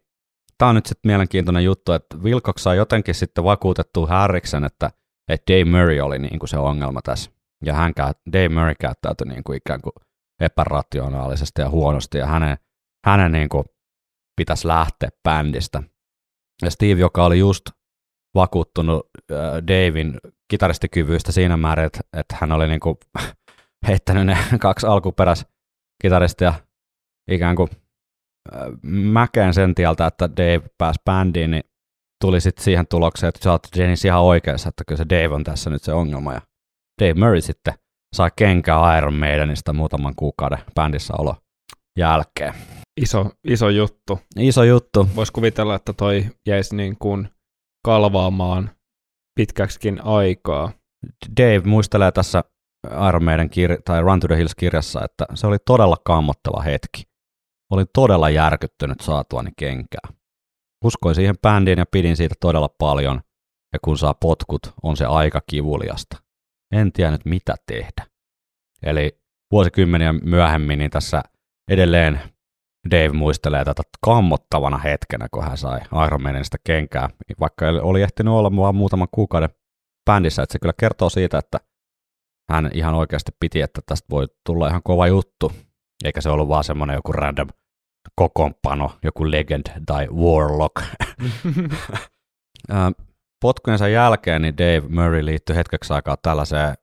[0.57, 4.89] tämä on nyt sitten mielenkiintoinen juttu, että Wilcox saa jotenkin sitten vakuutettu Harriksen, että,
[5.27, 7.31] että Dave Murray oli niin kuin se ongelma tässä.
[7.65, 7.93] Ja hän,
[8.33, 9.93] Dave Murray käyttäytyi niin kuin ikään kuin
[10.39, 12.57] epärationaalisesti ja huonosti, ja hänen,
[13.05, 13.63] hänen niin kuin
[14.35, 15.83] pitäisi lähteä bändistä.
[16.61, 17.65] Ja Steve, joka oli just
[18.35, 22.95] vakuuttunut äh, Davin kitaristikyvyistä siinä määrin, että, että hän oli niin kuin
[23.87, 25.45] heittänyt ne kaksi alkuperäis
[26.01, 26.53] kitaristia
[27.31, 27.69] ikään kuin
[28.83, 31.63] mäkeen sen tieltä, että Dave pääsi bändiin, niin
[32.25, 35.43] tuli sitten siihen tulokseen, että sä oot Jennys ihan oikeassa, että kyllä se Dave on
[35.43, 36.33] tässä nyt se ongelma.
[36.33, 36.41] Ja
[37.01, 37.73] Dave Murray sitten
[38.15, 41.35] sai kenkää Iron Maidenista muutaman kuukauden bändissä olo
[41.99, 42.53] jälkeen.
[43.01, 44.19] Iso, iso juttu.
[44.39, 45.09] Iso juttu.
[45.15, 47.29] Voisi kuvitella, että toi jäisi niin kuin
[47.85, 48.69] kalvaamaan
[49.35, 50.71] pitkäksikin aikaa.
[51.41, 52.43] Dave muistelee tässä
[53.07, 57.03] Iron Maiden kir- tai Run to the Hills-kirjassa, että se oli todella kammottava hetki.
[57.71, 60.24] Olin todella järkyttynyt saatuani kenkää.
[60.85, 63.21] Uskoin siihen bändiin ja pidin siitä todella paljon,
[63.73, 66.17] ja kun saa potkut, on se aika kivuliasta.
[66.71, 68.05] En tiennyt mitä tehdä.
[68.83, 69.19] Eli
[69.51, 71.23] vuosikymmeniä myöhemmin niin tässä
[71.71, 72.19] edelleen
[72.91, 78.55] Dave muistelee tätä kammottavana hetkenä, kun hän sai Iron Maidenista kenkää, vaikka oli ehtinyt olla
[78.55, 79.49] vain muutaman kuukauden
[80.05, 81.57] bändissä, että se kyllä kertoo siitä, että
[82.49, 85.51] hän ihan oikeasti piti, että tästä voi tulla ihan kova juttu,
[86.03, 87.47] eikä se ollut vaan semmoinen joku random
[88.15, 90.75] kokoonpano, joku legend tai warlock.
[93.41, 96.75] Potkujensa jälkeen niin Dave Murray liittyi hetkeksi aikaa tällaiseen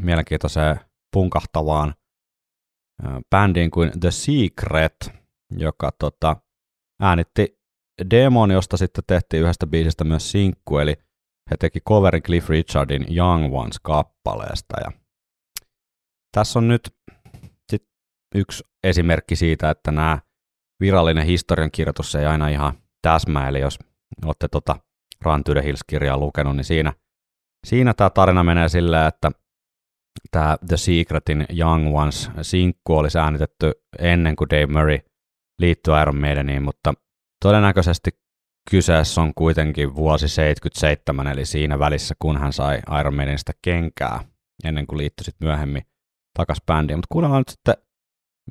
[0.00, 0.80] mielenkiintoiseen
[1.12, 1.94] punkahtavaan
[3.30, 5.12] bändiin kuin The Secret,
[5.58, 6.36] joka tota,
[7.00, 7.58] äänitti
[8.10, 10.94] demon, josta sitten tehtiin yhdestä biisistä myös sinkku, eli
[11.50, 14.80] he teki coverin Cliff Richardin Young Ones-kappaleesta.
[14.84, 14.92] Ja
[16.32, 16.94] tässä on nyt
[17.70, 17.88] sit
[18.34, 20.18] yksi esimerkki siitä, että nämä
[20.80, 23.78] virallinen historiankirjoitus ei aina ihan täsmää, eli jos
[24.24, 24.76] olette tota
[25.24, 26.92] Run Hills-kirjaa lukenut, niin siinä,
[27.66, 29.30] siinä tämä tarina menee silleen, että
[30.30, 34.98] tämä The Secretin Young Ones sinkku olisi äänitetty ennen kuin Dave Murray
[35.58, 36.94] liittyi Iron Maideniin, mutta
[37.42, 38.10] todennäköisesti
[38.70, 44.20] kyseessä on kuitenkin vuosi 77, eli siinä välissä, kun hän sai Iron Maidenista kenkää,
[44.64, 45.82] ennen kuin liittyi sitten myöhemmin
[46.38, 46.98] takas bändiin.
[46.98, 47.74] Mutta kuunnellaan nyt sitten,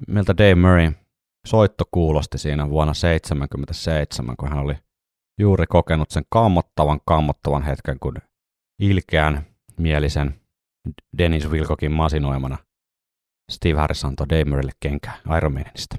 [0.08, 0.92] miltä Dave Murray
[1.46, 4.76] soitto kuulosti siinä vuonna 1977, kun hän oli
[5.40, 8.18] juuri kokenut sen kammottavan, kammottavan hetken, kun
[8.80, 9.46] ilkeän
[9.78, 10.42] mielisen
[11.18, 12.58] Dennis Wilcokin masinoimana
[13.52, 15.96] Steve Harris antoi Dave Murraylle kenkää Iron Maidenista.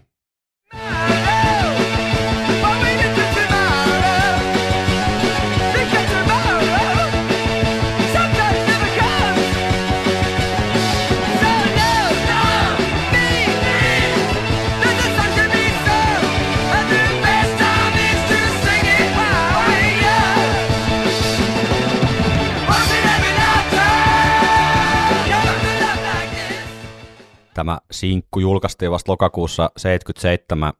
[27.56, 30.72] Tämä sinkku julkaistiin vasta lokakuussa 77,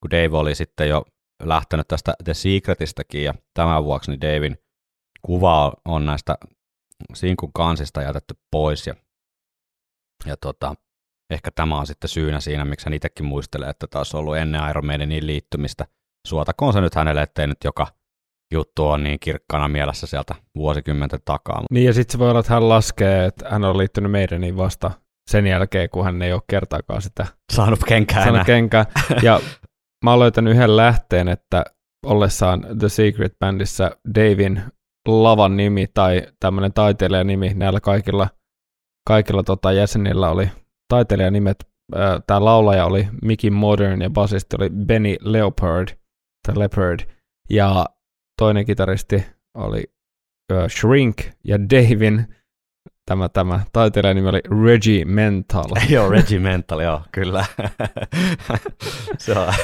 [0.00, 1.04] kun Dave oli sitten jo
[1.42, 4.56] lähtenyt tästä The Secretistäkin, ja tämän vuoksi niin Davin
[5.22, 6.36] kuva on näistä
[7.14, 8.94] sinkun kansista jätetty pois, ja,
[10.26, 10.74] ja tota,
[11.30, 14.86] ehkä tämä on sitten syynä siinä, miksi hän itsekin muistelee, että taas ollut ennen Iron
[14.86, 15.86] Maidenin liittymistä.
[16.28, 17.86] Suotakoon se nyt hänelle, ettei nyt joka
[18.52, 21.62] juttu on niin kirkkana mielessä sieltä vuosikymmenten takaa.
[21.70, 24.56] Niin ja sitten se voi olla, että hän laskee, että hän on liittynyt meidän niin
[24.56, 24.90] vasta
[25.30, 28.86] sen jälkeen, kun hän ei ole kertaakaan sitä saanut kenkää saanut kenkää.
[29.22, 29.40] Ja
[30.04, 31.64] mä oon löytänyt yhden lähteen, että
[32.06, 34.62] ollessaan The Secret Bandissa Davin
[35.08, 38.28] lavan nimi tai tämmöinen taiteilijan nimi näillä kaikilla,
[39.08, 40.50] kaikilla tota jäsenillä oli
[40.88, 41.68] taiteilijanimet.
[42.26, 45.88] Tämä laulaja oli Mickey Modern ja basisti oli Benny Leopard,
[46.46, 47.00] tai Leopard,
[47.50, 47.86] ja
[48.38, 49.84] toinen kitaristi oli
[50.68, 52.34] Shrink ja Davin
[53.10, 55.64] tämä, tämä taiteilijan nimi oli Reggie Mental.
[55.88, 57.44] joo, Reggie Mental, joo, kyllä.
[59.18, 59.54] se on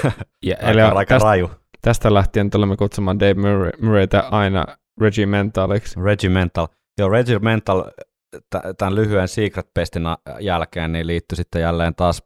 [0.43, 1.51] ja, aika, eli aika tästä, raju.
[1.83, 4.67] Tästä lähtien tulemme kutsumaan Dave Murray, Murraytä aina
[5.01, 6.01] Reggie Mentaliksi.
[6.01, 6.67] Reggie Mental.
[6.99, 7.85] Joo, Reggie Mental
[8.79, 10.03] tämän lyhyen Secret Pestin
[10.41, 12.23] jälkeen niin liittyi sitten jälleen taas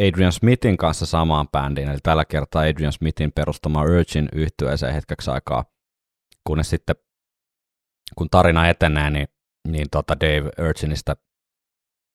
[0.00, 5.64] Adrian Smithin kanssa samaan bändiin, eli tällä kertaa Adrian Smithin perustama Urgin yhtyeeseen hetkeksi aikaa,
[6.46, 6.96] kunnes sitten
[8.18, 9.28] kun tarina etenee, niin,
[9.72, 11.16] niin tota Dave Urchinista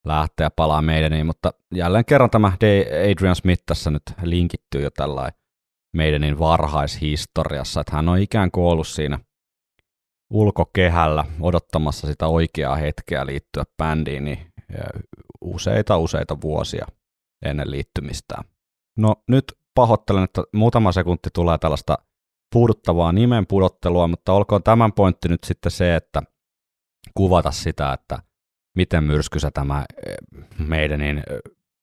[0.05, 2.53] lähtee ja palaa meidäniin, mutta jälleen kerran tämä
[3.11, 5.41] Adrian Smith tässä nyt linkittyy jo tällainen
[5.93, 9.19] meidänin varhaishistoriassa, että hän on ikään kuin ollut siinä
[10.33, 14.51] ulkokehällä odottamassa sitä oikeaa hetkeä liittyä bändiin niin
[15.41, 16.87] useita useita vuosia
[17.45, 18.43] ennen liittymistään.
[18.97, 21.97] No nyt pahoittelen, että muutama sekunti tulee tällaista
[22.53, 26.21] puuduttavaa nimen pudottelua, mutta olkoon tämän pointti nyt sitten se, että
[27.13, 28.19] kuvata sitä, että
[28.77, 30.15] miten myrskysä tämä eh,
[30.59, 31.23] meidän niin eh,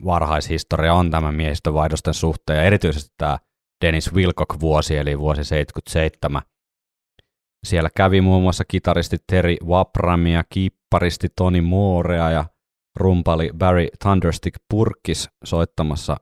[0.05, 3.39] varhaishistoria on tämän miehistövaihdosten suhteen, ja erityisesti tämä
[3.85, 6.43] Dennis Wilcock-vuosi, eli vuosi 77.
[7.67, 12.45] Siellä kävi muun muassa kitaristi Terry Wapramia, kipparisti Tony Moorea ja
[12.97, 16.17] rumpali Barry Thunderstick Purkis soittamassa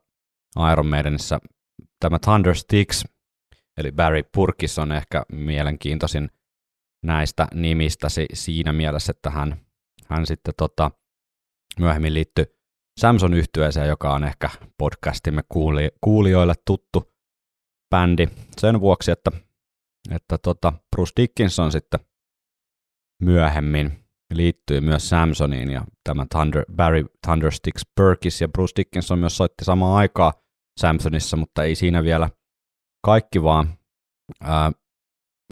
[0.72, 1.38] Iron Maidenissä.
[2.01, 3.05] Tämä Thundersticks,
[3.76, 6.30] eli Barry Purkis on ehkä mielenkiintoisin
[7.05, 9.61] näistä nimistä siinä mielessä, että hän,
[10.09, 10.90] hän sitten tota,
[11.80, 12.44] myöhemmin liittyi
[13.01, 17.14] Samson yhtyeeseen, joka on ehkä podcastimme kuuli, kuulijoille tuttu
[17.90, 18.26] bändi
[18.61, 19.30] sen vuoksi, että,
[20.11, 22.01] että tota Bruce Dickinson sitten
[23.22, 29.64] myöhemmin liittyy myös Samsoniin ja tämä Thunder, Barry Thundersticks Perkis ja Bruce Dickinson myös soitti
[29.64, 30.32] samaan aikaa
[30.80, 32.30] Samsonissa, mutta ei siinä vielä
[33.05, 33.78] kaikki vaan,
[34.40, 34.72] ää,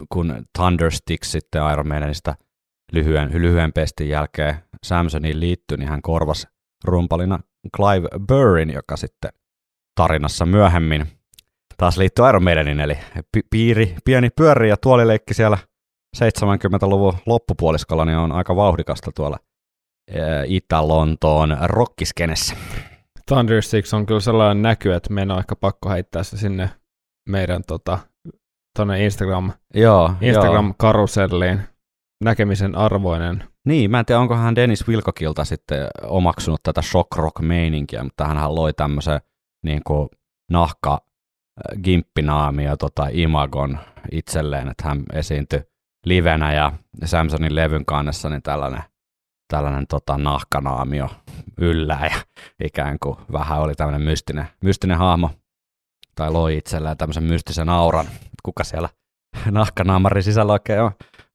[0.09, 2.35] kun Thundersticks sitten Iron Maidenista
[2.91, 6.47] lyhyen, lyhyen pestin jälkeen Samsoniin liittyi, niin hän korvasi
[6.83, 7.39] rumpalina
[7.75, 9.31] Clive Burrin, joka sitten
[9.95, 11.07] tarinassa myöhemmin
[11.77, 12.97] taas liittyy Iron Maidenin, eli
[13.49, 15.57] piiri, pieni pyöri ja tuolileikki siellä
[16.17, 19.37] 70-luvun loppupuoliskolla niin on aika vauhdikasta tuolla
[20.45, 22.55] Itä-Lontoon rockiskenessä.
[23.27, 23.61] Thunder
[23.93, 26.69] on kyllä sellainen näky, että meidän on ehkä pakko heittää se sinne
[27.29, 27.99] meidän tota,
[28.75, 31.59] tonne Instagram, joo, Instagram-karuselliin.
[32.23, 33.43] Näkemisen arvoinen.
[33.65, 38.25] Niin, mä en tiedä, onko hän Dennis Wilcockilta sitten omaksunut tätä shock rock meininkiä, mutta
[38.25, 39.19] hän loi tämmöisen
[39.63, 40.09] niin kuin
[40.51, 41.01] nahka
[41.83, 43.79] gimppinaamia tota imagon
[44.11, 45.61] itselleen, että hän esiintyi
[46.05, 46.71] livenä ja
[47.05, 48.83] Samsonin levyn kannessa niin tällainen,
[49.53, 51.09] tällainen tota, nahkanaamio
[51.57, 52.17] yllä ja
[52.63, 55.29] ikään kuin vähän oli tämmöinen mystinen, mystinen hahmo
[56.15, 58.05] tai loi itselleen tämmöisen mystisen auran.
[58.43, 58.89] Kuka siellä
[59.51, 60.91] nahkanaamarin sisällä oikein on?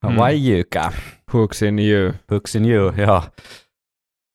[0.07, 0.15] Mm.
[0.15, 0.91] Why you
[1.33, 2.13] Hooks in you.
[2.31, 3.23] Hooks in you, joo.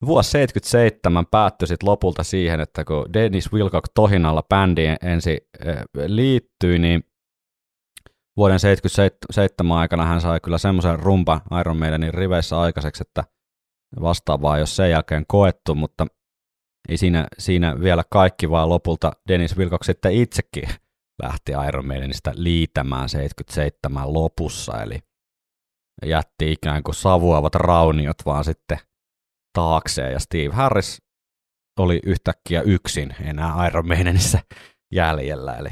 [0.06, 5.78] Vuosi 77 päättyi sitten lopulta siihen, että kun Dennis Wilcock tohinalla bändiin ensin eh,
[6.08, 7.04] liittyi, niin
[8.38, 13.24] vuoden 77 aikana hän sai kyllä semmoisen rumpa Iron Maidenin riveissä aikaiseksi, että
[14.02, 16.08] vastaavaa jos sen jälkeen koettu, mutta
[16.96, 20.70] siinä, siinä vielä kaikki, vaan lopulta Dennis Wilcox sitten itsekin
[21.24, 25.00] lähti Iron Maidenista liitämään 77 lopussa, eli
[26.06, 28.78] jätti ikään kuin savuavat rauniot vaan sitten
[29.54, 31.02] taakseen, ja Steve Harris
[31.80, 34.40] oli yhtäkkiä yksin enää Iron Maidenissä
[34.92, 35.70] jäljellä, eli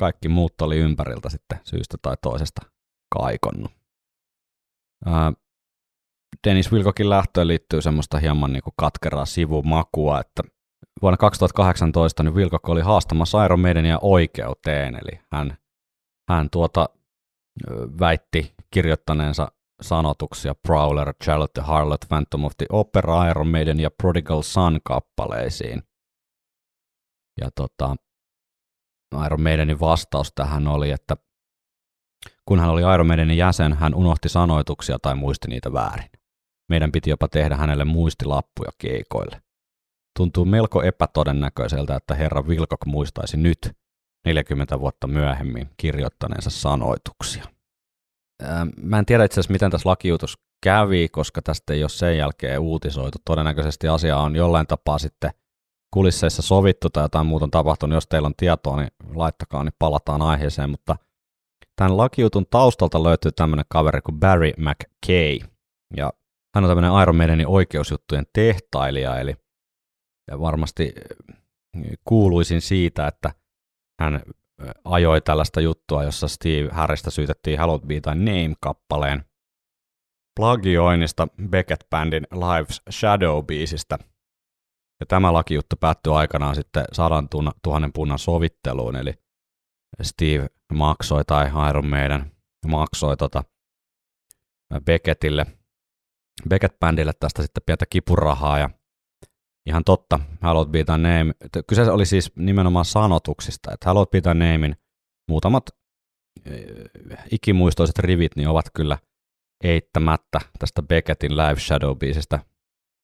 [0.00, 2.62] kaikki muut oli ympäriltä sitten syystä tai toisesta
[3.14, 3.72] kaikonnut.
[5.06, 5.32] Ää,
[6.46, 10.42] Dennis Wilkokin lähtöön liittyy semmoista hieman niin katkeraa sivumakua, että
[11.02, 15.56] vuonna 2018 niin Wilcock oli haastamassa Iron Maidenia oikeuteen, eli hän,
[16.30, 16.88] hän tuota,
[18.00, 19.48] väitti kirjoittaneensa
[19.82, 25.82] sanotuksia Prowler, Charlotte the Harlot, Phantom of the Opera, Iron Maiden ja Prodigal Son kappaleisiin.
[27.40, 27.96] Ja tota,
[29.26, 31.16] Iron Maidenin vastaus tähän oli, että
[32.44, 36.10] kun hän oli Iron Maidenin jäsen, hän unohti sanoituksia tai muisti niitä väärin.
[36.68, 39.42] Meidän piti jopa tehdä hänelle muistilappuja keikoille.
[40.16, 43.76] Tuntuu melko epätodennäköiseltä, että herra Wilcock muistaisi nyt,
[44.26, 47.44] 40 vuotta myöhemmin, kirjoittaneensa sanoituksia.
[48.82, 52.60] Mä en tiedä itse asiassa, miten tässä lakijutus kävi, koska tästä ei ole sen jälkeen
[52.60, 53.18] uutisoitu.
[53.24, 55.30] Todennäköisesti asia on jollain tapaa sitten
[55.94, 57.94] kulisseissa sovittu tai jotain muuta on tapahtunut.
[57.94, 60.70] Jos teillä on tietoa, niin laittakaa, niin palataan aiheeseen.
[60.70, 60.96] Mutta
[61.76, 65.38] tämän lakijutun taustalta löytyy tämmöinen kaveri kuin Barry McKay.
[65.96, 66.12] Ja
[66.54, 69.34] hän on tämmöinen Iron Maidenin oikeusjuttujen tehtailija, eli
[70.30, 70.94] varmasti
[72.04, 73.34] kuuluisin siitä, että
[74.00, 74.22] hän
[74.84, 79.24] ajoi tällaista juttua, jossa Steve Harrista syytettiin Hallowed Be Thy Name-kappaleen
[80.36, 84.04] plagioinnista Beckett-bändin Lives Shadow-biisistä.
[85.00, 87.28] Ja tämä lakijuttu päättyi aikanaan sitten sadan
[87.62, 89.14] tuhannen punnan sovitteluun, eli
[90.02, 92.32] Steve maksoi tai Iron Maiden
[92.66, 93.44] maksoi tota
[94.84, 95.46] Beckettille
[96.48, 98.70] Beckett-bändille tästä sitten pientä kipurahaa ja
[99.66, 101.34] ihan totta, Hallowed Be Thy Name.
[101.66, 104.76] Kyse oli siis nimenomaan sanotuksista, että Hallowed Be Thy Namein
[105.28, 105.62] muutamat
[106.44, 108.98] eh, ikimuistoiset rivit niin ovat kyllä
[109.64, 112.38] eittämättä tästä Beckettin Live Shadow-biisistä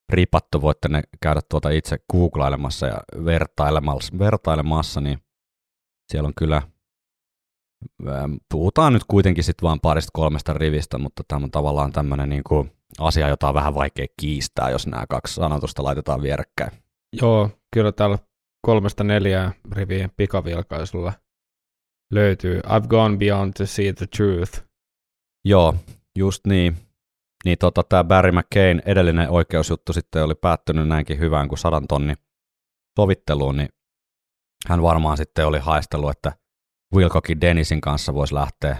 [0.09, 0.61] ripattu.
[0.61, 5.19] Voitte ne käydä tuota itse googlailemassa ja vertailemassa, vertailemassa niin
[6.11, 6.61] siellä on kyllä
[8.51, 12.71] puhutaan nyt kuitenkin sitten vain parista kolmesta rivistä, mutta tämä on tavallaan tämmöinen niin kuin
[12.99, 16.71] asia, jota on vähän vaikea kiistää, jos nämä kaksi sanotusta laitetaan vierekkäin.
[17.21, 18.17] Joo, kyllä täällä
[18.65, 21.13] kolmesta neljää rivien pikavilkaisulla
[22.13, 24.63] löytyy I've gone beyond to see the truth.
[25.45, 25.75] Joo,
[26.17, 26.77] just niin.
[27.45, 32.13] Niin tota, tämä Barry McCain edellinen oikeusjuttu sitten oli päättynyt näinkin hyvään kuin sadan tonni
[32.99, 33.69] sovitteluun, niin
[34.67, 36.31] hän varmaan sitten oli haistellut, että
[36.95, 38.77] Wilcockin Dennisin kanssa voisi lähteä,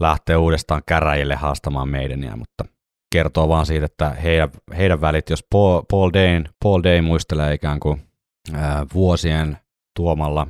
[0.00, 2.64] lähteä uudestaan käräjille haastamaan meidäniä, mutta
[3.12, 7.80] kertoo vaan siitä, että heidän, heidän välit, jos Paul, Paul, Dane, Paul Dane muistelee ikään
[7.80, 8.02] kuin
[8.54, 9.58] ää, vuosien
[9.96, 10.46] tuomalla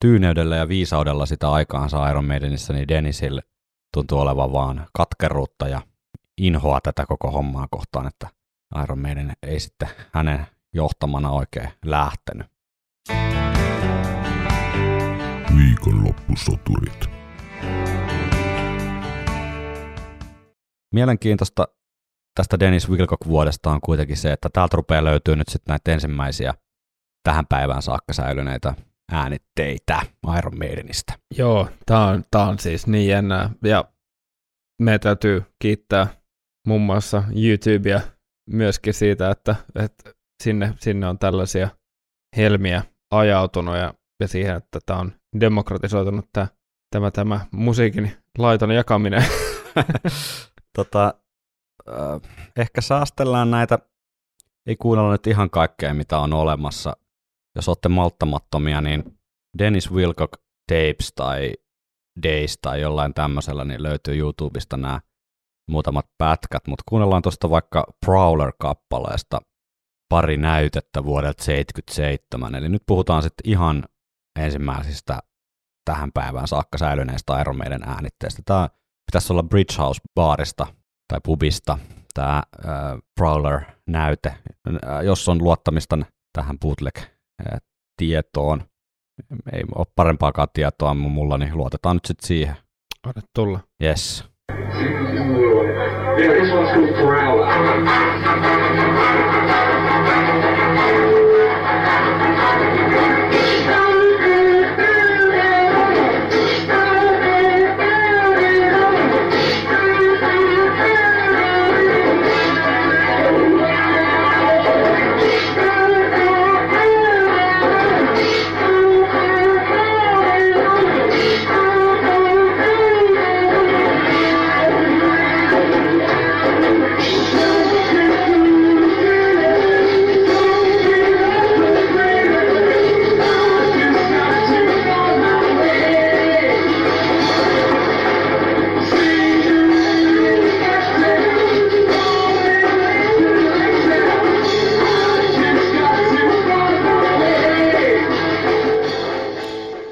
[0.00, 3.42] tyyneydellä ja viisaudella sitä aikaansa Iron Maidenissä, niin Dennisille
[3.94, 5.80] tuntuu olevan vaan katkeruutta ja
[6.40, 8.28] inhoa tätä koko hommaa kohtaan, että
[8.82, 12.46] Iron Maiden ei sitten hänen johtamana oikein lähtenyt.
[15.56, 17.10] Viikonloppusoturit.
[20.94, 21.68] Mielenkiintoista
[22.40, 26.54] tästä Dennis Wilcock-vuodesta on kuitenkin se, että täältä rupeaa löytyy nyt sitten näitä ensimmäisiä
[27.22, 28.74] tähän päivään saakka säilyneitä
[29.12, 30.00] äänitteitä
[30.38, 31.12] Iron Maidenistä.
[31.38, 33.50] Joo, tämä on, tää on siis niin jännää.
[33.64, 33.84] Ja
[34.82, 36.06] me täytyy kiittää
[36.66, 38.00] muun muassa YouTubea
[38.50, 40.12] myöskin siitä, että, että
[40.42, 41.68] sinne, sinne on tällaisia
[42.36, 46.46] helmiä ajautunut ja, ja siihen, että tämä on demokratisoitunut tämä,
[46.90, 49.24] tämä, tämä musiikin laiton jakaminen.
[50.76, 51.14] tota,
[51.88, 53.78] äh, ehkä saastellaan näitä,
[54.66, 56.96] ei kuunnella nyt ihan kaikkea, mitä on olemassa.
[57.56, 59.18] Jos olette malttamattomia, niin
[59.58, 60.32] Dennis Wilcock
[60.66, 61.52] tapes tai
[62.22, 65.00] days tai jollain tämmöisellä, niin löytyy YouTubesta nämä
[65.70, 69.40] muutamat pätkät, mutta kuunnellaan tuosta vaikka Prowler-kappaleesta
[70.08, 73.84] pari näytettä vuodelta 77, eli nyt puhutaan sitten ihan
[74.38, 75.18] ensimmäisistä
[75.84, 78.42] tähän päivään saakka säilyneistä Iron äänitteistä.
[78.44, 78.68] Tämä
[79.06, 80.66] pitäisi olla Bridge House-baarista
[81.10, 81.78] tai pubista,
[82.14, 82.42] tämä äh,
[83.20, 84.34] Prowler-näyte, äh,
[85.04, 85.98] jos on luottamista
[86.32, 88.62] tähän bootleg-tietoon.
[89.52, 92.56] Ei ole parempaakaan tietoa mulla, niin luotetaan nyt sitten siihen.
[93.06, 93.60] Anna tulla.
[93.82, 94.24] Yes.
[96.18, 97.50] Yeah, this one's called Prowler.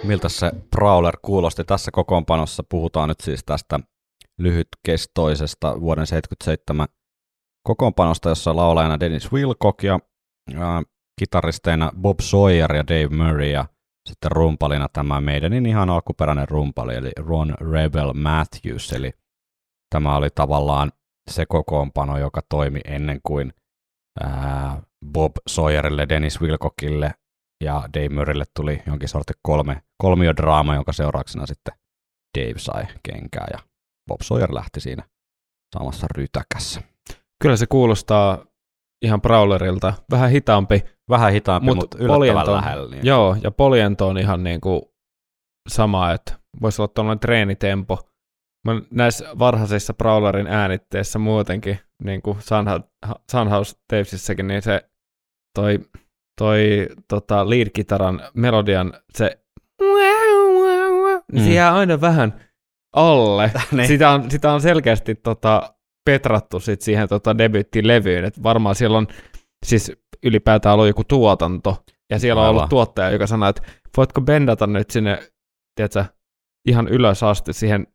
[0.08, 2.62] Miltä se Prowler kuulosti tässä kokoonpanossa.
[2.68, 3.80] Puhutaan nyt siis tästä
[4.38, 6.86] lyhytkestoisesta vuoden 77
[7.66, 9.98] kokoonpanosta, jossa laulajana Dennis Wilcock ja
[10.56, 10.82] ää,
[11.20, 13.64] kitaristeina Bob Sawyer ja Dave Murray ja
[14.08, 19.12] sitten rumpalina tämä meidän ihan alkuperäinen rumpali, eli Ron Rebel Matthews, eli
[19.94, 20.92] tämä oli tavallaan
[21.30, 23.52] se kokoonpano, joka toimi ennen kuin
[25.12, 27.14] Bob Sawyerille, Dennis Wilcockille
[27.64, 31.74] ja Dave Murraylle tuli jonkin sortin kolme, kolmiodraama, jonka seurauksena sitten
[32.38, 33.58] Dave sai kenkää ja
[34.08, 35.02] Bob Sawyer lähti siinä
[35.78, 36.82] samassa rytäkässä.
[37.42, 38.44] Kyllä se kuulostaa
[39.04, 39.92] ihan Prowlerilta.
[40.10, 40.84] Vähän hitaampi.
[41.08, 42.90] Vähän hitaampi, Mut mutta yllättävän Poliento- lähellä.
[42.90, 43.06] Niin.
[43.06, 44.82] Joo, ja Poliento on ihan niin kuin
[45.68, 47.98] sama, että voisi olla tuollainen treenitempo.
[48.66, 54.90] Mä näissä varhaisissa Prowlerin äänitteissä muutenkin, niin kuin Sunha- Sunhouse Tapesissäkin, niin se
[55.58, 55.78] toi,
[56.38, 59.38] toi tota, lead-kitaran melodian se
[61.32, 61.54] niin se Mm.
[61.54, 62.40] jää aina vähän
[62.92, 63.50] alle.
[63.72, 63.88] Niin.
[63.88, 65.74] sitä, on, sitä on selkeästi tota,
[66.04, 69.06] petrattu sit siihen tota, debyyttilevyyn, että varmaan siellä on
[69.66, 69.92] siis
[70.24, 72.56] ylipäätään ollut joku tuotanto, ja siellä on Aivan.
[72.56, 73.62] ollut tuottaja, joka sanoo, että
[73.96, 75.18] voitko bendata nyt sinne,
[75.76, 76.04] tiedätkö,
[76.68, 77.86] ihan ylös asti, siihen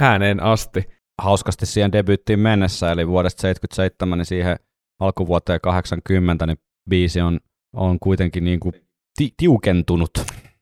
[0.00, 0.84] ääneen asti.
[1.22, 4.56] hauskasti siihen debyyttiin mennessä, eli vuodesta 77 niin siihen
[5.00, 6.58] alkuvuoteen 80, niin
[6.90, 7.40] biisi on,
[7.76, 8.72] on kuitenkin niin kuin
[9.18, 10.10] ti- tiukentunut.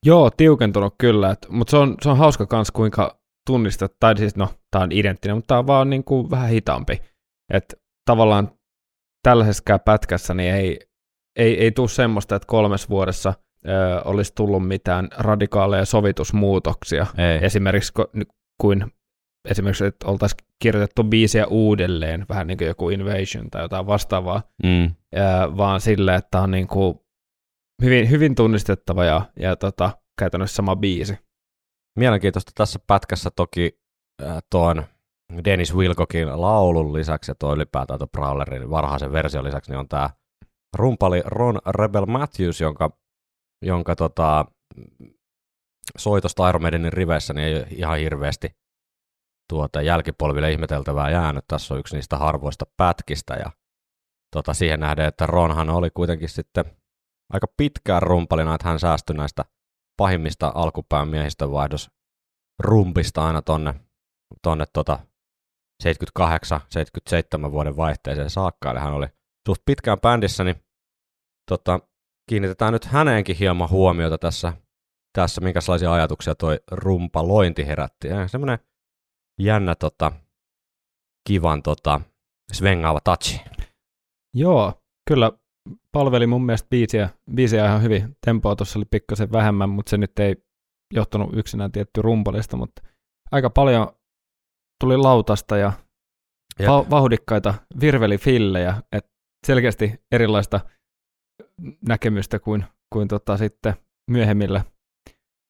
[0.07, 4.49] Joo, tiukentunut kyllä, mutta se on, se on hauska kans kuinka tunnistat, tai siis no,
[4.71, 7.03] tämä on identtinen, mutta tämä on vaan niin kuin vähän hitaampi.
[7.53, 8.51] Että tavallaan
[9.23, 10.81] tällaisessa pätkässä niin ei,
[11.37, 13.35] ei, ei tule semmoista, että kolmes vuodessa
[13.69, 13.71] ö,
[14.05, 17.07] olisi tullut mitään radikaaleja sovitusmuutoksia.
[17.19, 17.45] Ei.
[17.45, 17.93] Esimerkiksi
[18.61, 18.93] kuin
[19.49, 24.85] esimerkiksi, että oltaisiin kirjoitettu biisiä uudelleen, vähän niin kuin joku Invasion tai jotain vastaavaa, Mm.
[24.85, 24.91] ö,
[25.57, 27.01] vaan sille, että on niin kuin
[27.83, 31.19] hyvin, hyvin tunnistettava ja, ja tota, käytännössä sama biisi.
[31.99, 33.81] Mielenkiintoista tässä pätkässä toki
[34.23, 34.85] äh, tuon
[35.45, 40.11] Dennis Wilcockin laulun lisäksi ja tuo ylipäätään tuon Prowlerin varhaisen version lisäksi niin on tämä
[40.77, 42.99] rumpali Ron Rebel Matthews, jonka,
[43.65, 44.45] jonka tota,
[45.99, 48.49] soitosta Iron Maidenin riveissä niin ei ihan hirveästi
[49.51, 51.45] tuota, jälkipolville ihmeteltävää jäänyt.
[51.49, 53.51] Tässä on yksi niistä harvoista pätkistä ja
[54.33, 56.65] tota, siihen nähden, että Ronhan oli kuitenkin sitten
[57.33, 59.45] aika pitkään rumpalina, että hän säästyi näistä
[59.97, 61.91] pahimmista alkupään miehistön vaihdos
[62.59, 63.75] rumpista aina tonne,
[64.43, 64.99] tonne tota
[65.83, 69.07] 78-77 vuoden vaihteeseen saakka, eli hän oli
[69.49, 70.65] suht pitkään bändissä, niin
[71.49, 71.81] tota,
[72.29, 74.53] kiinnitetään nyt häneenkin hieman huomiota tässä,
[75.13, 78.09] tässä minkälaisia ajatuksia toi rumpalointi herätti.
[78.09, 78.59] Ja semmoinen
[79.41, 80.13] jännä tota,
[81.29, 82.01] kivan tota,
[82.53, 83.41] svengaava touchi.
[84.35, 85.33] Joo, kyllä
[85.93, 88.17] palveli mun mielestä biisiä, biisiä ihan hyvin.
[88.27, 90.37] Tempoa tuossa oli pikkasen vähemmän, mutta se nyt ei
[90.95, 92.83] johtunut yksinään tietty rumpalista, mutta
[93.33, 93.89] aika paljon
[94.81, 95.73] tuli lautasta ja
[96.59, 96.69] Jep.
[96.69, 99.11] va- vauhdikkaita virvelifillejä, että
[99.47, 100.61] selkeästi erilaista
[101.89, 103.75] näkemystä kuin, kuin tota sitten
[104.11, 104.65] myöhemmillä,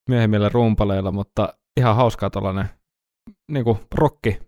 [0.09, 2.80] myöhemmillä rumpaleilla, mutta ihan hauskaa tuollainen
[3.51, 3.65] niin
[3.95, 4.39] rokki,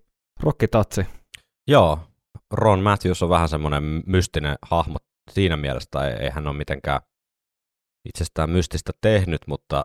[0.41, 1.07] rokkitatsi.
[1.69, 1.99] Joo,
[2.51, 4.97] Ron Matthews on vähän semmoinen mystinen hahmo
[5.31, 7.01] siinä mielessä, tai ei hän ole mitenkään
[8.09, 9.85] itsestään mystistä tehnyt, mutta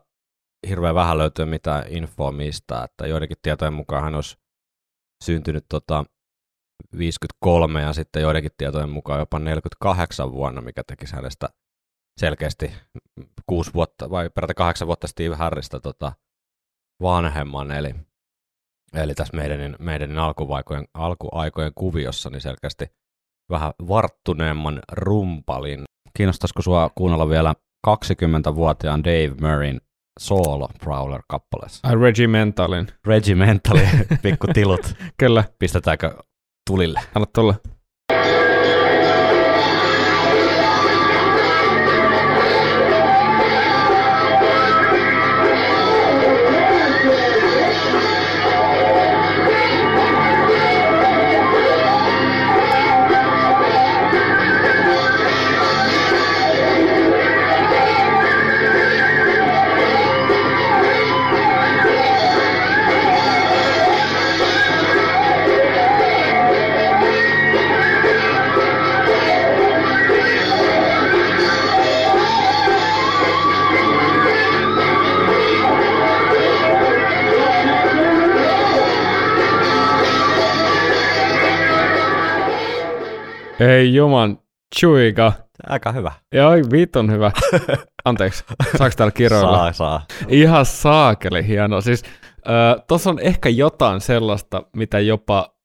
[0.69, 4.37] hirveän vähän löytyy mitään infoa mistä, että joidenkin tietojen mukaan hän olisi
[5.23, 6.03] syntynyt tota
[6.97, 11.49] 53 ja sitten joidenkin tietojen mukaan jopa 48 vuonna, mikä tekisi hänestä
[12.19, 12.73] selkeästi
[13.45, 16.11] kuusi vuotta vai peräti kahdeksan vuotta Steve Harrista tota
[17.01, 17.95] vanhemman, eli,
[18.93, 22.85] eli tässä meidänin, meidänin alkuaikojen, alkuaikojen kuviossa niin selkeästi
[23.51, 25.83] vähän varttuneemman rumpalin.
[26.17, 27.55] Kiinnostaisiko sua kuunnella vielä
[27.87, 29.81] 20-vuotiaan Dave Murrayn
[30.19, 31.79] solo Prowler-kappaleessa?
[31.83, 32.87] Ai Regimentalin.
[33.07, 33.81] Regimentali,
[34.23, 34.93] pikku tilut.
[35.19, 36.17] Kyllä, Pistetäänkö
[36.69, 36.99] tulille?
[37.15, 37.55] anna tulla.
[83.93, 84.39] Juman
[84.79, 85.33] chuika.
[85.69, 86.11] Aika hyvä.
[86.33, 87.31] Joo, vitun hyvä.
[88.05, 88.43] Anteeksi,
[88.77, 89.57] saaks täällä kiroilla?
[89.57, 90.05] Saa, saa.
[90.27, 91.81] Ihan saakeli hieno.
[91.81, 92.03] Siis
[92.49, 95.55] äh, on ehkä jotain sellaista, mitä jopa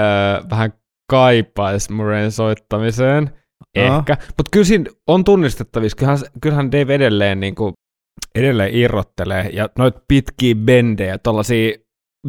[0.00, 0.72] äh, vähän
[1.10, 3.30] kaipaisi Murrayn soittamiseen.
[3.78, 3.98] Aha.
[3.98, 4.16] Ehkä.
[4.26, 5.96] Mutta kyllä siinä on tunnistettavissa.
[5.96, 7.74] Kyllähän, kyllähän Dave edelleen, niin kuin,
[8.34, 9.50] edelleen irrottelee.
[9.52, 11.78] Ja noita pitkiä bendejä, tuollaisia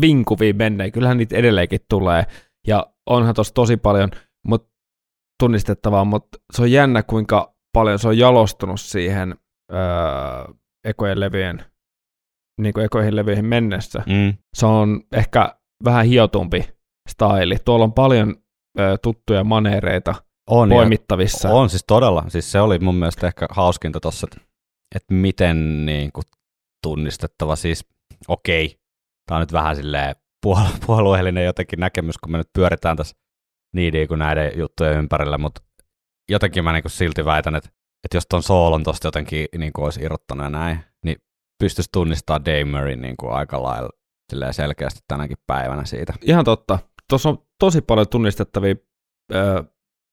[0.01, 2.25] vinkuvia bendejä, kyllähän niitä edelleenkin tulee.
[2.67, 4.11] Ja onhan tuossa tosi paljon
[4.47, 4.74] mut
[5.39, 9.35] tunnistettavaa, mutta se on jännä, kuinka paljon se on jalostunut siihen
[9.73, 10.53] öö,
[10.85, 11.65] ekojen levyjen,
[12.61, 14.03] niin kuin ekoihin levyihin mennessä.
[14.05, 14.33] Mm.
[14.57, 16.69] Se on ehkä vähän hiotumpi
[17.09, 17.57] staili.
[17.65, 18.35] Tuolla on paljon
[18.79, 20.15] ö, tuttuja maneereita
[20.49, 21.49] On, poimittavissa.
[21.49, 22.23] On siis todella.
[22.27, 24.47] Siis se oli mun mielestä ehkä hauskinta tossa, että,
[24.95, 26.23] että miten niin kuin,
[26.83, 27.55] tunnistettava.
[27.55, 27.85] Siis
[28.27, 28.79] okei,
[29.27, 30.15] tämä on nyt vähän silleen
[30.47, 33.15] puol- puolueellinen jotenkin näkemys, kun me nyt pyöritään tässä
[33.75, 35.61] niin kuin näiden juttujen ympärillä, mutta
[36.29, 37.69] jotenkin mä niin kuin silti väitän, että,
[38.03, 41.17] että jos ton soolon tosta jotenkin niin kuin olisi irrottanut ja näin, niin
[41.63, 46.13] pystyisi tunnistamaan Murray niin kuin aika lailla selkeästi tänäkin päivänä siitä.
[46.21, 46.79] Ihan totta.
[47.09, 48.75] Tuossa on tosi paljon tunnistettavia
[49.33, 49.63] ö,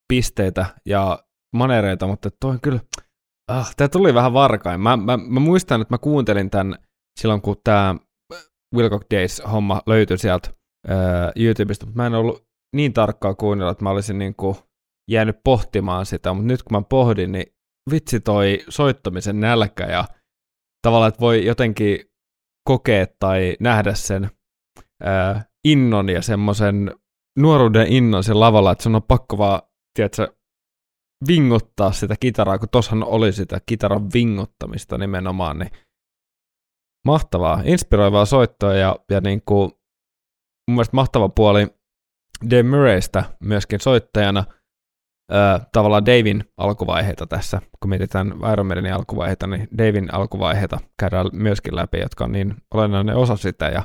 [0.09, 1.19] pisteitä ja
[1.57, 2.81] manereita, mutta toi on kyllä,
[3.49, 4.81] ah, tämä tuli vähän varkain.
[4.81, 6.79] Mä, mä, mä muistan, että mä kuuntelin tämän
[7.21, 7.95] silloin, kun tämä
[8.75, 10.51] Wilcock Days-homma löytyi sieltä
[11.37, 14.57] YouTubesta, mutta mä en ollut niin tarkkaa kuunnella, että mä olisin niin kuin
[15.11, 17.47] jäänyt pohtimaan sitä, mutta nyt kun mä pohdin, niin
[17.91, 20.05] vitsi toi soittamisen nälkä ja
[20.87, 21.99] tavallaan, että voi jotenkin
[22.69, 24.31] kokea tai nähdä sen
[25.03, 26.97] ää, innon ja semmoisen
[27.39, 29.63] nuoruuden innon sen lavalla, että sun on pakko vaan,
[29.97, 30.35] tiedätkö,
[31.29, 35.71] vinguttaa sitä kitaraa, kun tossahan oli sitä kitaran vinguttamista nimenomaan, niin
[37.07, 39.71] mahtavaa, inspiroivaa soittoa ja, ja niin kuin,
[40.69, 41.67] mun mielestä mahtava puoli
[42.51, 44.45] Dave Murraystä myöskin soittajana,
[45.31, 51.77] ää, tavallaan Davin alkuvaiheita tässä, kun mietitään Iron Maidenin alkuvaiheita, niin Davin alkuvaiheita käydään myöskin
[51.77, 53.83] läpi, jotka on niin olennainen osa sitä, ja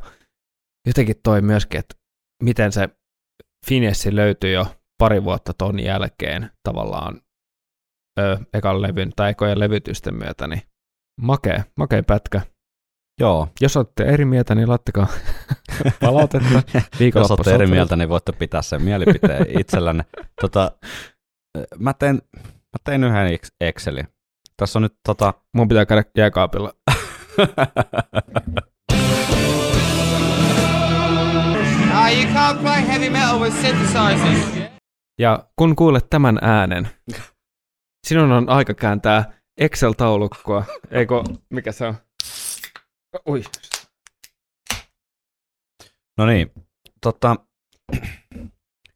[0.88, 1.96] jotenkin toi myöskin, että
[2.44, 2.90] miten se
[3.66, 4.66] finessi löytyi jo
[4.98, 7.22] pari vuotta ton jälkeen tavallaan
[8.20, 10.62] ö, ekan levyn tai ekojen levytysten myötä, niin
[11.22, 12.42] makea, makea pätkä.
[13.20, 13.48] Joo.
[13.62, 15.08] Jos olette eri mieltä, niin laittakaa
[16.02, 16.64] palautetta
[17.16, 20.06] Jos olette eri mieltä, niin voitte pitää sen mielipiteen itsellänne.
[20.42, 20.72] Tota,
[21.80, 24.08] mä, tein, mä tein yhden Excelin.
[24.58, 25.34] Tässä on nyt tota...
[25.56, 26.74] Mun pitää käydä jääkaapilla.
[26.88, 26.98] Ah.
[35.20, 36.90] Ja kun kuulet tämän äänen,
[38.08, 40.64] sinun on aika kääntää Excel-taulukkoa.
[40.92, 41.96] Eikö, mikä se on?
[43.30, 43.44] Ui.
[46.18, 46.52] No niin,
[47.02, 47.36] tota,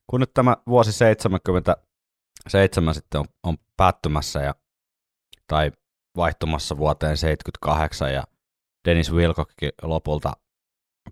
[0.07, 4.55] kun nyt tämä vuosi 77 sitten on, on päättymässä ja,
[5.47, 5.71] tai
[6.17, 8.23] vaihtumassa vuoteen 78 ja
[8.87, 10.33] Dennis Wilcockkin lopulta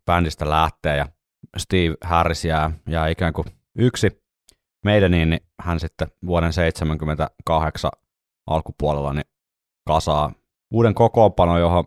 [0.05, 1.07] bändistä lähtee ja
[1.57, 3.45] Steve Harris jää, jää ikään kuin
[3.77, 4.23] yksi
[4.85, 7.91] meidän, niin hän sitten vuoden 78
[8.47, 9.25] alkupuolella niin
[9.87, 10.33] kasaa
[10.73, 11.85] uuden kokoonpanon, johon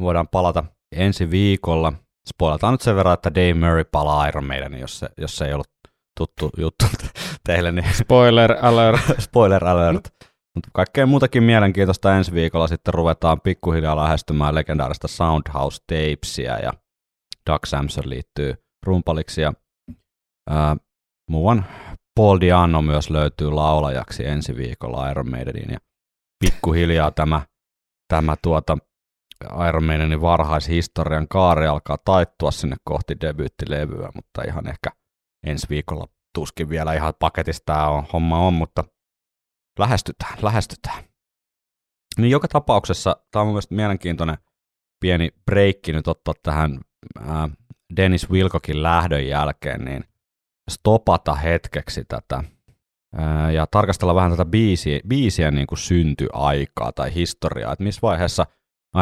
[0.00, 0.64] voidaan palata
[0.96, 1.92] ensi viikolla.
[2.28, 5.54] Spoilataan nyt sen verran, että Dave Murray palaa Iron Maiden, jos se, jos se ei
[5.54, 5.70] ollut
[6.18, 6.84] tuttu juttu
[7.46, 7.72] teille.
[7.72, 9.00] Niin Spoiler alert.
[9.18, 10.08] Spoiler alert.
[10.54, 16.72] Mutta kaikkea muutakin mielenkiintoista ensi viikolla sitten ruvetaan pikkuhiljaa lähestymään legendaarista Soundhouse Tapesia ja
[17.50, 18.54] Doug Samson liittyy
[18.86, 19.52] rumpaliksi ja
[20.50, 20.76] ää,
[21.30, 21.64] muuan
[22.14, 25.78] Paul Diano myös löytyy laulajaksi ensi viikolla Iron Maidenin ja
[26.44, 27.40] pikkuhiljaa tämä,
[28.08, 28.78] tämä tuota
[29.68, 34.90] Iron Maidenin varhaishistorian kaari alkaa taittua sinne kohti debyyttilevyä, mutta ihan ehkä
[35.46, 38.84] ensi viikolla tuskin vielä ihan paketista tämä on, homma on, mutta
[39.78, 41.04] lähestytään, lähestytään.
[42.18, 44.38] Niin joka tapauksessa tämä on mun mielestä mielenkiintoinen
[45.00, 46.80] pieni breikki nyt ottaa tähän
[47.20, 47.48] ää,
[47.96, 50.04] Dennis Wilcockin lähdön jälkeen, niin
[50.70, 52.44] stopata hetkeksi tätä
[53.16, 58.46] ää, ja tarkastella vähän tätä biisiä, biisiä niin kuin syntyaikaa tai historiaa, että missä vaiheessa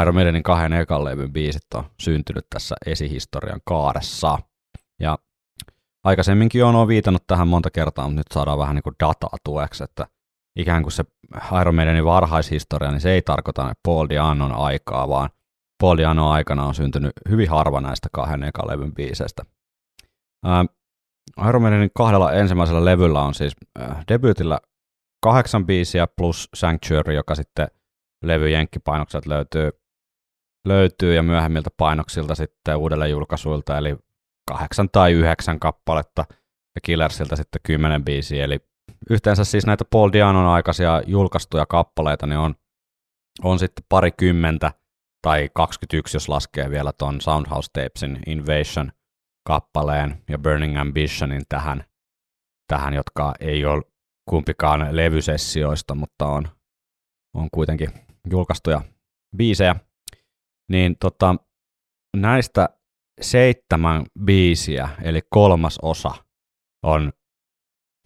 [0.01, 4.39] Iron Maidenin kahden ekan levyn biisit on syntynyt tässä esihistorian kaaressa.
[5.01, 5.19] Ja
[6.05, 10.07] aikaisemminkin on viitannut tähän monta kertaa, mutta nyt saadaan vähän niin kuin dataa tueksi, että
[10.57, 11.05] ikään kuin se
[11.61, 15.31] Iron Maidenin varhaishistoria, niin se ei tarkoita Paul Dianon aikaa, vaan
[15.83, 19.43] Paul Dianon aikana on syntynyt hyvin harva näistä kahden ekan levyn biiseistä.
[20.45, 20.65] Ää,
[21.49, 24.59] Iron Maidenin kahdella ensimmäisellä levyllä on siis äh, debyytillä
[25.23, 27.69] kahdeksan biisiä plus Sanctuary, joka sitten
[28.25, 29.71] levy jenkkipainokset löytyy,
[30.65, 33.97] löytyy ja myöhemmiltä painoksilta sitten uudelle julkaisuilta, eli
[34.49, 36.25] kahdeksan tai yhdeksän kappaletta
[36.75, 38.59] ja Killersiltä sitten kymmenen biisiä, eli
[39.11, 42.55] yhteensä siis näitä Paul Dianon aikaisia julkaistuja kappaleita niin on,
[43.45, 44.73] on sitten parikymmentä
[45.23, 48.93] tai 21, jos laskee vielä ton Soundhouse Tapesin Invasion
[49.47, 51.85] kappaleen ja Burning Ambitionin tähän,
[52.69, 53.83] tähän jotka ei ole
[54.29, 56.49] kumpikaan levysessioista, mutta on,
[57.35, 57.91] on kuitenkin
[58.31, 58.81] julkaistuja
[59.37, 59.77] biisejä.
[60.73, 61.37] Niin tota,
[62.17, 62.69] näistä
[63.21, 66.11] seitsemän biisiä, eli kolmas osa,
[66.83, 67.13] on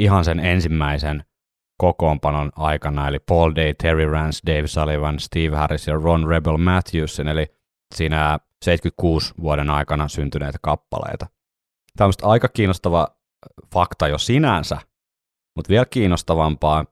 [0.02, 1.24] ihan sen ensimmäisen
[1.80, 7.28] kokoonpanon aikana, eli Paul Day, Terry Rance, Dave Sullivan, Steve Harris ja Ron Rebel Matthewson,
[7.28, 7.46] eli
[7.94, 11.26] siinä 76 vuoden aikana syntyneitä kappaleita.
[11.96, 13.08] Tämä on aika kiinnostava
[13.74, 14.78] fakta jo sinänsä,
[15.56, 16.84] mutta vielä kiinnostavampaa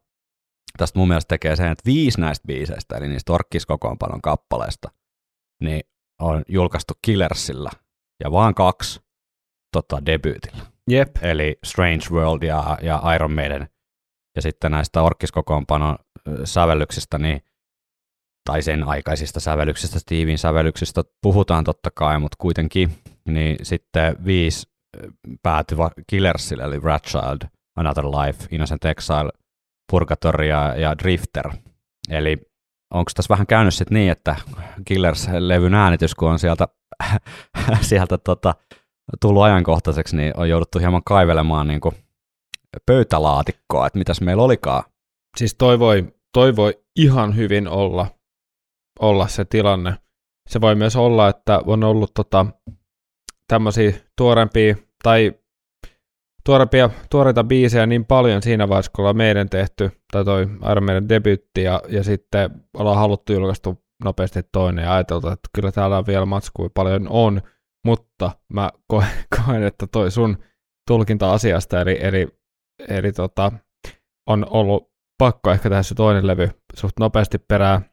[0.79, 4.89] tästä mun mielestä tekee sen, että viisi näistä biiseistä, eli niistä orkkiskokoonpanon kappaleista,
[5.61, 5.81] niin
[6.21, 7.71] on julkaistu Killersillä
[8.25, 9.01] ja vaan kaksi
[9.73, 10.67] tota, debyytillä.
[10.91, 11.17] Jep.
[11.23, 13.69] Eli Strange World ja, ja Iron Maiden.
[14.37, 15.99] Ja sitten näistä orkkiskokoonpanon
[16.45, 17.41] sävellyksistä, niin,
[18.51, 22.91] tai sen aikaisista sävellyksistä, Steven sävellyksistä puhutaan totta kai, mutta kuitenkin,
[23.29, 24.67] niin sitten viisi
[25.43, 29.31] päätyi Killersille, eli Ratchild, Another Life, Innocent Exile,
[29.93, 31.51] Purgatory ja, ja Drifter.
[32.11, 32.39] Eli
[32.91, 34.37] onko tässä vähän käynyt sitten niin, että
[34.85, 36.69] Killers-levyn äänitys, kun on sieltä,
[37.81, 38.55] sieltä tota,
[39.21, 41.95] tullut ajankohtaiseksi, niin on jouduttu hieman kaivelemaan niin kuin
[42.87, 44.83] pöytälaatikkoa, että mitäs meillä olikaan.
[45.37, 48.07] Siis toi voi, toi voi ihan hyvin olla,
[49.01, 49.95] olla se tilanne.
[50.51, 52.47] Se voi myös olla, että on ollut tota,
[53.49, 55.33] tämmöisiä tuorempia tai
[56.47, 61.09] tuorempia, tuoreita biisejä niin paljon siinä vaiheessa, kun ollaan meidän tehty, tai toi Iron Maiden
[61.09, 66.07] debyytti, ja, ja sitten ollaan haluttu julkaistu nopeasti toinen, ja ajateltu, että kyllä täällä on
[66.07, 67.43] vielä matskua paljon on,
[67.87, 69.09] mutta mä koen,
[69.47, 70.37] koen että toi sun
[70.89, 72.29] tulkinta asiasta, eli, eli,
[72.89, 73.53] eli tota,
[74.29, 77.85] on ollut pakko ehkä tehdä se toinen levy suht nopeasti perään,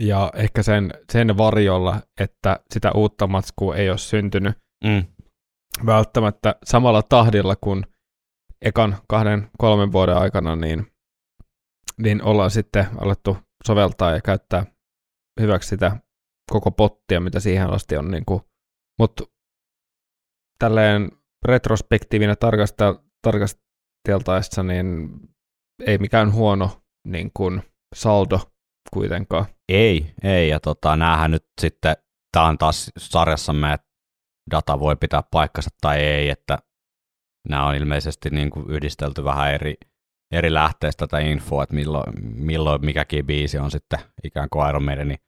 [0.00, 5.04] ja ehkä sen, sen varjolla, että sitä uutta matskua ei ole syntynyt Mm.
[5.86, 7.86] Välttämättä samalla tahdilla kuin
[8.62, 10.92] ekan kahden, kolmen vuoden aikana, niin,
[11.98, 14.66] niin ollaan sitten alettu soveltaa ja käyttää
[15.40, 15.96] hyväksi sitä
[16.50, 18.10] koko pottia, mitä siihen asti on.
[18.10, 18.40] Niin kuin,
[18.98, 19.24] mutta
[20.58, 21.10] tälleen
[21.44, 25.10] retrospektiivinä tarkastel, tarkasteltaessa, niin
[25.86, 27.62] ei mikään huono niin kuin
[27.94, 28.40] saldo
[28.92, 29.46] kuitenkaan.
[29.68, 31.96] Ei, ei, ja tota, näähän nyt sitten,
[32.32, 33.91] tämä on taas sarjassamme, että
[34.50, 36.58] data voi pitää paikkansa tai ei, että
[37.48, 39.74] nämä on ilmeisesti niin kuin yhdistelty vähän eri,
[40.32, 45.18] eri lähteistä tätä infoa, että milloin, milloin mikäkin biisi on sitten ikään kuin Iron Maidenin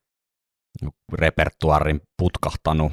[1.12, 2.92] repertuarin putkahtanut.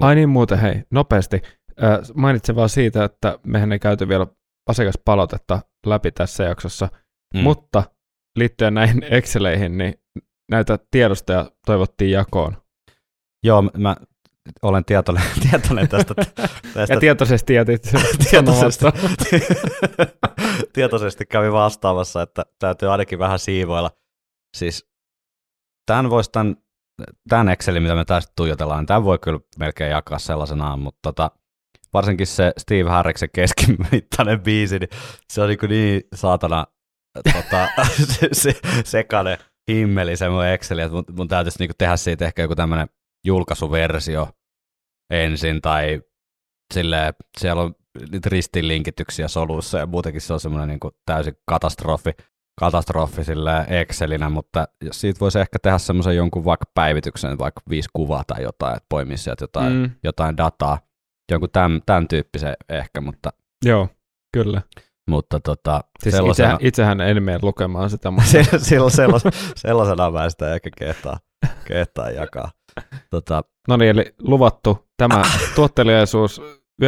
[0.00, 1.42] Ai niin muuten, hei, nopeasti.
[1.82, 4.26] Äh, mainitsen vaan siitä, että mehän ei käyty vielä
[4.68, 6.88] asiakaspalautetta läpi tässä jaksossa,
[7.34, 7.40] mm.
[7.40, 7.82] mutta
[8.36, 9.94] liittyen näihin Exceleihin, niin
[10.50, 12.56] näitä tiedostoja toivottiin jakoon.
[13.44, 13.96] Joo, mä
[14.62, 16.14] olen tietoinen, tietoinen tästä.
[16.74, 16.94] tästä.
[16.94, 17.82] Ja tietoisesti jätit
[18.30, 18.84] tietoisesti,
[20.72, 23.90] tietoisesti kävi vastaamassa, että täytyy ainakin vähän siivoilla.
[24.56, 24.90] Siis
[25.86, 26.56] tämän voisi tämän,
[27.28, 31.30] tämän Excelin, mitä me tästä tuijotellaan, tämän voi kyllä melkein jakaa sellaisenaan, mutta tota,
[31.92, 34.90] varsinkin se Steve Harriksen keskimittainen biisi, niin
[35.32, 36.66] se on niin, niin saatana
[37.32, 37.68] tota,
[38.12, 39.38] se, se, sekainen
[39.70, 42.88] himmeli semmoinen Exceli, että mun, mun täytyisi niin tehdä siitä ehkä joku tämmöinen
[43.24, 44.28] julkaisuversio
[45.10, 46.02] ensin, tai
[46.74, 47.74] silleen, siellä on
[48.12, 52.10] niitä ristinlinkityksiä solussa, ja muutenkin se on semmoinen niin kuin täysin katastrofi,
[52.60, 58.22] katastrofi sille Excelinä, mutta siitä voisi ehkä tehdä semmoisen jonkun vaikka päivityksen, vaikka viisi kuvaa
[58.26, 59.90] tai jotain, että poimisi sieltä jotain, mm.
[60.02, 60.78] jotain dataa,
[61.32, 63.30] jonkun tämän, tämän tyyppisen ehkä, mutta...
[63.64, 63.88] Joo,
[64.32, 64.62] kyllä.
[65.10, 66.52] Mutta tota, siis sellaisena...
[66.54, 68.10] itse, itsehän en mene lukemaan sitä.
[68.16, 68.58] Mutta...
[68.58, 69.18] sellaisena,
[69.56, 71.18] sellaisena mä sitä ehkä kehtaa,
[71.64, 72.50] kehtaa jakaa.
[73.10, 73.44] Tota...
[73.68, 75.22] No niin, eli luvattu tämä
[75.54, 76.40] tuottelijaisuus
[76.82, 76.84] 1975-1979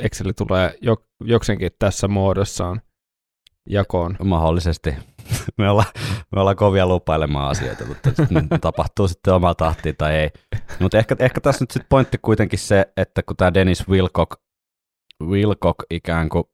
[0.00, 2.82] Exceli tulee jo, joksenkin tässä muodossaan
[3.68, 4.16] jakoon.
[4.24, 4.94] Mahdollisesti.
[5.58, 5.88] Me ollaan,
[6.32, 8.10] me ollaan kovia lupailemaan asioita, mutta
[8.60, 10.30] tapahtuu sitten omaa tahtiin tai ei.
[10.80, 14.40] Mutta ehkä, ehkä tässä nyt sitten pointti kuitenkin se, että kun tämä Dennis Wilcock,
[15.22, 16.44] Wilcock ikään kuin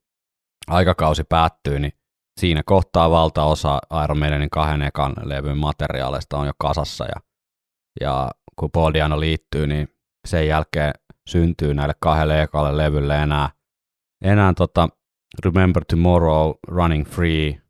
[0.67, 1.93] aikakausi päättyy, niin
[2.41, 7.21] siinä kohtaa valtaosa Iron Maidenin kahden ekan levyn materiaaleista on jo kasassa ja,
[8.01, 9.89] ja kun Paul Diano liittyy, niin
[10.27, 10.93] sen jälkeen
[11.29, 13.51] syntyy näille kahdelle ekalle levylle enää,
[14.23, 14.89] enää tota
[15.45, 17.63] Remember Tomorrow, Running Free,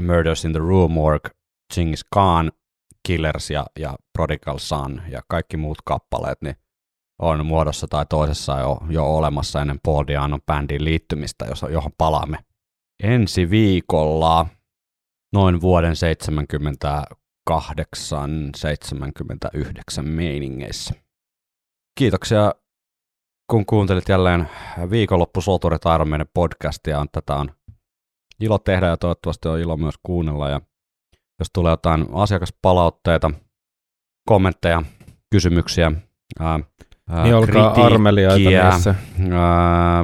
[0.00, 1.30] Murders in the Room Work,
[1.74, 2.52] Genghis Khan,
[3.06, 6.56] Killers ja, ja Prodigal Son ja kaikki muut kappaleet, niin
[7.18, 12.38] on muodossa tai toisessa jo, jo olemassa ennen Paul Dianon bändiin liittymistä, johon palaamme
[13.02, 14.46] ensi viikolla
[15.32, 15.94] noin vuoden
[17.50, 17.54] 78-79
[20.02, 20.94] meiningeissä.
[21.98, 22.52] Kiitoksia,
[23.50, 24.48] kun kuuntelit jälleen
[24.90, 27.06] viikonloppusoturit Maiden podcastia.
[27.12, 27.50] Tätä on
[28.40, 30.48] ilo tehdä ja toivottavasti on ilo myös kuunnella.
[30.48, 30.60] Ja
[31.38, 33.30] jos tulee jotain asiakaspalautteita,
[34.28, 34.82] kommentteja,
[35.30, 35.92] kysymyksiä,
[36.40, 36.60] ää,
[37.22, 38.94] niin olkaa armeliaita niissä.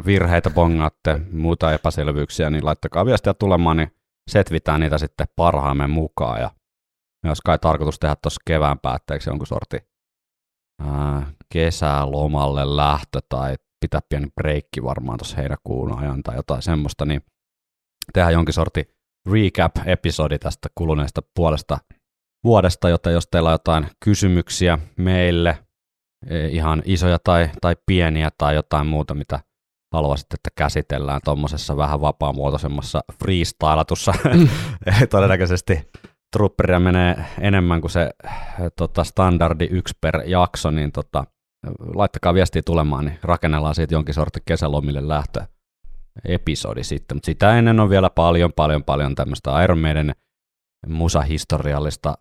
[0.06, 3.92] virheitä bongaatte, muuta epäselvyyksiä, niin laittakaa viestiä tulemaan, niin
[4.30, 6.40] setvitään niitä sitten parhaamme mukaan.
[6.40, 6.50] Ja
[7.22, 9.78] myös kai tarkoitus tehdä tuossa kevään päätteeksi jonkun sorti
[10.82, 17.22] ää, kesälomalle lähtö tai pitää pieni breikki varmaan tuossa heinäkuun ajan tai jotain semmoista, niin
[18.12, 18.88] tehdään jonkin sorti
[19.30, 21.78] recap-episodi tästä kuluneesta puolesta
[22.44, 25.58] vuodesta, joten jos teillä on jotain kysymyksiä meille,
[26.50, 29.40] ihan isoja tai, tai pieniä tai jotain muuta, mitä
[29.94, 34.12] haluaisit, että käsitellään tuommoisessa vähän vapaamuotoisemmassa freestylatussa.
[35.10, 35.88] Todennäköisesti
[36.36, 38.10] trupperia menee enemmän kuin se
[38.76, 41.24] tota, standardi yksi per jakso, niin tota,
[41.94, 45.44] laittakaa viestiä tulemaan, niin rakennellaan siitä jonkin sortin kesälomille lähtö
[46.24, 50.12] episodi sitten, mutta sitä ennen on vielä paljon, paljon, paljon tämmöistä Iron Maiden
[50.86, 52.14] musahistoriallista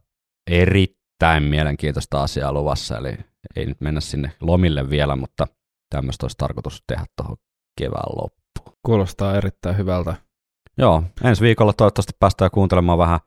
[0.52, 0.86] eri
[1.22, 3.18] erittäin mielenkiintoista asiaa luvassa, eli
[3.56, 5.48] ei nyt mennä sinne lomille vielä, mutta
[5.96, 7.38] tämmöistä olisi tarkoitus tehdä tuohon
[7.80, 8.78] kevään loppuun.
[8.86, 10.16] Kuulostaa erittäin hyvältä.
[10.78, 13.20] Joo, ensi viikolla toivottavasti päästään kuuntelemaan vähän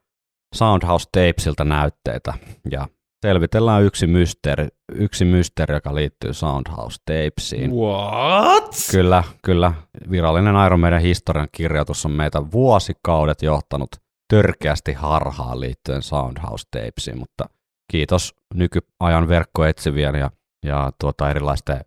[0.55, 2.35] Soundhouse Tapesilta näytteitä
[2.71, 2.89] ja
[3.27, 7.71] selvitellään yksi mysteeri, yksi mysteeri joka liittyy Soundhouse Tapesiin.
[7.71, 8.75] What?
[8.91, 9.73] Kyllä, kyllä.
[10.11, 13.91] Virallinen Iron Maiden historian kirjoitus on meitä vuosikaudet johtanut
[14.29, 17.45] törkeästi harhaan liittyen Soundhouse Tapesiin, mutta
[17.93, 20.31] kiitos nykyajan verkkoetsivien ja,
[20.65, 21.81] ja tuota erilaisten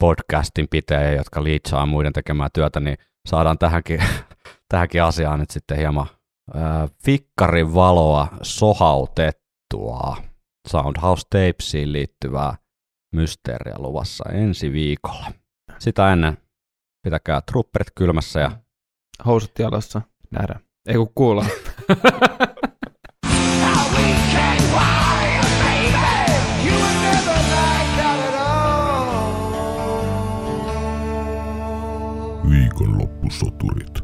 [0.00, 4.00] podcastin pitäjien, jotka liitsaa muiden tekemää työtä, niin saadaan tähänkin,
[4.70, 6.06] tähänkin asiaan nyt sitten hieman
[6.56, 10.16] äh, fikkarin valoa sohautettua
[10.68, 12.56] Soundhouse Tapesiin liittyvää
[13.14, 15.32] mysteeriä luvassa ensi viikolla.
[15.78, 16.38] Sitä ennen
[17.02, 18.50] pitäkää trupperit kylmässä ja
[19.26, 20.02] Housut jalassa.
[20.30, 20.60] Nähdään.
[20.86, 21.44] Ei kun kuulla.
[33.26, 33.95] Viikonloppusoturit.